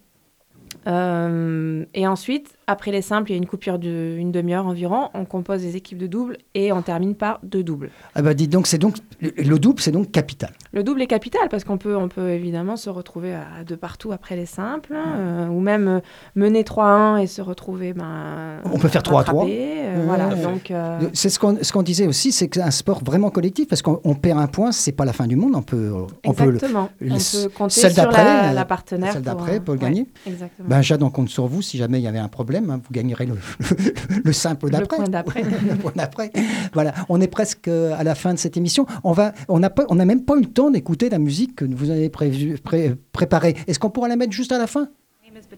Euh, 0.88 1.86
et 1.94 2.06
ensuite, 2.08 2.58
après 2.68 2.92
les 2.92 3.02
simples, 3.02 3.32
il 3.32 3.34
y 3.34 3.36
a 3.36 3.38
une 3.38 3.46
coupure 3.46 3.80
d'une 3.80 4.32
demi-heure 4.32 4.66
environ. 4.68 5.10
On 5.14 5.26
compose 5.26 5.62
des 5.62 5.76
équipes 5.76 5.98
de 5.98 6.08
double 6.08 6.38
et 6.56 6.72
on 6.72 6.82
termine 6.82 7.16
par 7.16 7.40
deux 7.44 7.64
doubles. 7.64 7.90
Ah 8.16 8.22
bah 8.22 8.34
dites 8.34 8.52
donc, 8.52 8.68
c'est 8.68 8.78
donc 8.78 8.96
le, 9.22 9.32
le 9.38 9.60
double, 9.60 9.82
c'est 9.82 9.92
donc 9.92 10.12
capital. 10.12 10.52
Le 10.72 10.84
double 10.84 11.02
est 11.02 11.08
capital 11.08 11.50
parce 11.50 11.64
qu'on 11.64 11.78
peut, 11.78 11.96
on 11.96 12.08
peut 12.10 12.30
évidemment 12.30 12.76
se 12.78 12.90
retrouver 12.90 13.34
à 13.36 13.64
deux 13.66 13.78
partout 13.78 14.12
après 14.12 14.36
les 14.36 14.46
simples, 14.46 14.94
euh, 14.96 15.48
ou 15.48 15.60
même 15.60 15.88
euh, 15.88 16.00
mener 16.36 16.64
3-1 16.64 17.22
et 17.22 17.28
se 17.28 17.42
retrouver. 17.42 17.94
Ben, 17.94 18.60
On 18.66 18.80
peut 18.80 18.88
faire 18.88 19.04
3 19.04 19.22
à 19.22 19.24
3. 19.24 19.44
rattrapé, 19.44 19.58
euh, 19.60 20.00
Ouais, 20.00 20.06
voilà, 20.06 20.28
ouais. 20.30 20.42
donc. 20.42 20.72
euh, 20.72 21.00
C'est 21.14 21.30
ce 21.30 21.40
qu'on 21.40 21.58
ce 21.62 21.72
qu'on 21.72 21.84
disait 21.84 22.08
aussi, 22.08 22.32
c'est 22.32 22.48
que 22.48 22.56
c'est 22.60 22.66
un 22.66 22.72
sport 22.72 23.04
vraiment 23.04 23.30
collectif 23.30 23.68
parce 23.68 23.82
qu'on 23.82 24.00
on 24.04 24.16
perd 24.16 24.40
un 24.40 24.48
point, 24.48 24.72
c'est 24.72 24.92
pas 24.92 25.06
la 25.06 25.14
fin 25.14 25.28
du 25.28 25.36
monde. 25.36 25.54
On 25.56 25.62
peut, 25.62 25.92
on 26.26 26.34
peut 26.34 26.46
le- 26.46 26.56
Exactement. 26.56 26.90
le- 27.00 27.12
on 27.14 27.18
peut 27.18 27.50
compter 27.50 27.74
celle 27.82 27.94
sur 27.94 28.10
la, 28.12 28.50
euh, 28.50 28.54
la 28.54 28.66
partenaire. 28.66 29.14
celle 29.14 29.24
pour, 29.24 29.34
d'après 29.36 29.58
euh, 29.58 29.60
pour 29.60 29.74
le 29.76 29.80
ouais, 29.80 29.86
gagner. 29.88 30.08
exactement. 30.26 30.70
Ben, 30.70 30.82
Jade, 30.82 31.04
on 31.04 31.10
compte 31.10 31.30
sur 31.30 31.48
vous. 31.48 31.62
Si 31.62 31.78
jamais 31.78 32.00
il 32.00 32.04
y 32.04 32.08
avait 32.08 32.20
un 32.20 32.28
problème, 32.28 32.53
hein, 32.58 32.82
vous 32.84 32.92
gagnerez 32.92 33.26
le, 33.26 33.36
le 34.24 34.34
simple 34.34 34.66
Le 34.68 34.72
d'après. 34.72 35.44
Le 35.44 35.76
point 35.76 35.92
d'après. 35.96 36.32
Voilà, 36.74 36.94
on 37.10 37.20
est 37.22 37.28
presque 37.28 37.68
euh, 37.68 37.96
à 37.98 38.04
la 38.04 38.16
fin 38.16 38.34
de 38.34 38.40
cette 38.40 38.58
émission. 38.58 38.86
On 39.04 39.12
va, 39.12 39.34
on 39.48 39.60
n'a 39.60 39.74
on 39.90 39.96
même 39.96 40.24
pas 40.26 40.36
eu 40.36 40.42
le 40.42 40.48
temps 40.48 40.70
d'écouter 40.72 41.10
la 41.10 41.20
musique 41.20 41.56
que 41.56 41.66
vous 41.66 41.90
avez 41.90 42.10
prévu, 42.10 42.58
pré- 42.58 42.96
préparée. 43.12 43.56
Est-ce 43.68 43.80
qu'on 43.80 43.90
pourra 43.90 44.08
la 44.08 44.16
mettre 44.16 44.32
juste 44.34 44.52
à 44.52 44.58
la 44.58 44.68
fin? 44.68 44.88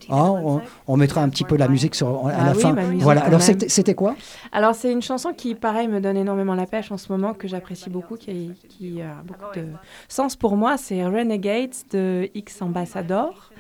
Ah, 0.10 0.32
on, 0.32 0.62
on 0.88 0.96
mettra 0.96 1.22
un 1.22 1.28
petit 1.28 1.44
peu 1.44 1.58
la 1.58 1.68
musique 1.68 1.96
sur, 1.96 2.28
à 2.28 2.32
Ah 2.34 2.46
la 2.46 2.54
oui, 2.54 2.62
fin. 2.62 2.74
musique, 2.74 3.02
Voilà. 3.02 3.26
Alors 3.26 3.42
c'était 3.42 3.94
quoi? 3.94 4.16
Alors, 4.54 4.74
c'est 4.74 4.90
une 4.90 5.02
chanson 5.02 5.34
qui, 5.34 5.54
pareil, 5.54 5.90
me 5.90 6.00
donne 6.00 6.16
énormément 6.16 6.56
la 6.56 6.66
pêche 6.66 6.94
en 6.94 6.98
ce 6.98 7.12
moment, 7.12 7.34
que 7.34 7.50
j'apprécie 7.50 7.90
beaucoup, 7.90 8.16
qui, 8.16 8.52
qui 8.70 9.02
a 9.02 9.22
beaucoup 9.26 9.54
de 9.60 9.66
sens 10.08 10.38
pour 10.38 10.56
moi. 10.56 10.78
C'est 10.78 11.04
Renegades 11.06 11.74
de 11.92 12.30
X 12.34 12.62
Ambassador. 12.62 13.52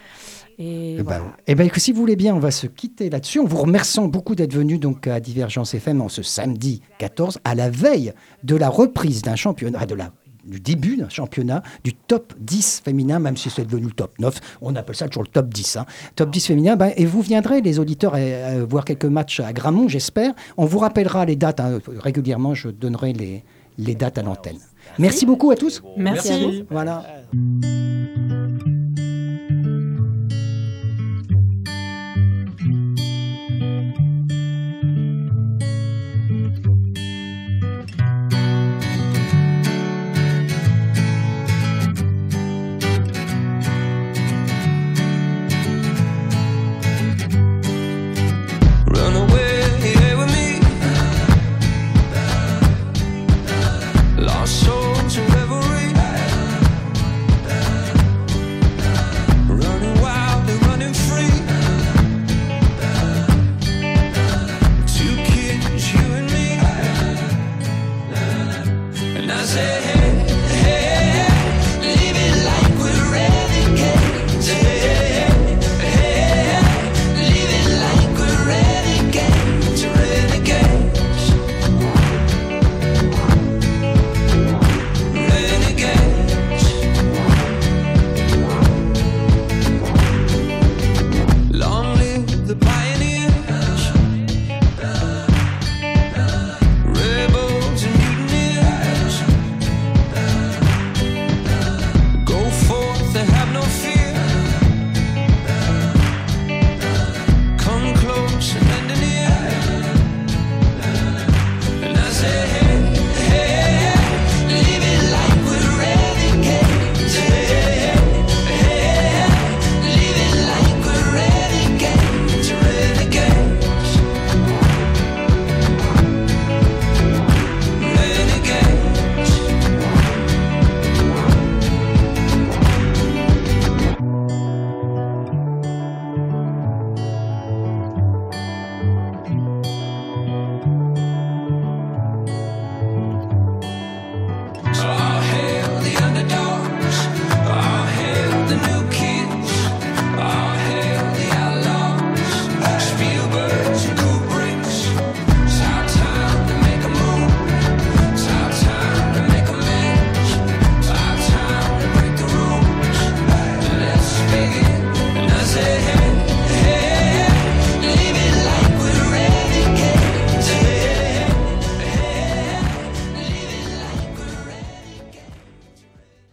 Et 0.57 0.93
Eh 0.93 0.97
ben, 0.97 1.03
voilà. 1.03 1.23
eh 1.47 1.55
ben, 1.55 1.65
écoute, 1.67 1.81
si 1.81 1.91
vous 1.91 1.99
voulez 1.99 2.15
bien, 2.15 2.33
on 2.35 2.39
va 2.39 2.51
se 2.51 2.67
quitter 2.67 3.09
là-dessus. 3.09 3.39
En 3.39 3.45
vous 3.45 3.57
remerciant 3.57 4.07
beaucoup 4.07 4.35
d'être 4.35 4.53
venu 4.53 4.77
donc 4.77 5.07
à 5.07 5.19
Divergence 5.19 5.73
FM 5.73 6.01
en 6.01 6.09
ce 6.09 6.23
samedi 6.23 6.81
14, 6.99 7.39
à 7.43 7.55
la 7.55 7.69
veille 7.69 8.13
de 8.43 8.55
la 8.55 8.69
reprise 8.69 9.21
d'un 9.21 9.35
championnat, 9.35 9.85
de 9.85 9.95
la 9.95 10.11
du 10.45 10.59
début 10.59 10.95
d'un 10.95 11.09
championnat 11.09 11.63
du 11.83 11.93
top 11.93 12.31
10 12.39 12.83
féminin, 12.85 13.17
même 13.17 13.35
si 13.35 13.49
c'est 13.49 13.65
devenu 13.65 13.87
le 13.87 13.91
top 13.93 14.11
9, 14.19 14.39
on 14.61 14.75
appelle 14.75 14.95
ça 14.95 15.07
toujours 15.07 15.23
le 15.23 15.27
top 15.29 15.51
10. 15.51 15.77
hein. 15.77 15.85
Top 16.15 16.29
10 16.29 16.45
féminin, 16.45 16.75
ben, 16.75 16.91
et 16.97 17.05
vous 17.07 17.21
viendrez, 17.21 17.61
les 17.61 17.79
auditeurs, 17.79 18.13
à- 18.13 18.17
à 18.19 18.63
voir 18.63 18.85
quelques 18.85 19.05
matchs 19.05 19.39
à 19.39 19.51
Gramont, 19.53 19.87
j'espère. 19.87 20.33
On 20.55 20.65
vous 20.65 20.77
rappellera 20.77 21.25
les 21.25 21.35
dates, 21.35 21.59
hein. 21.59 21.79
régulièrement, 21.97 22.53
je 22.53 22.69
donnerai 22.69 23.13
les, 23.13 23.43
les 23.79 23.95
dates 23.95 24.19
à 24.19 24.21
l'antenne. 24.21 24.59
Merci 24.99 25.25
beaucoup 25.25 25.49
à 25.49 25.55
tous. 25.55 25.81
Merci. 25.97 26.63
Voilà. 26.69 27.03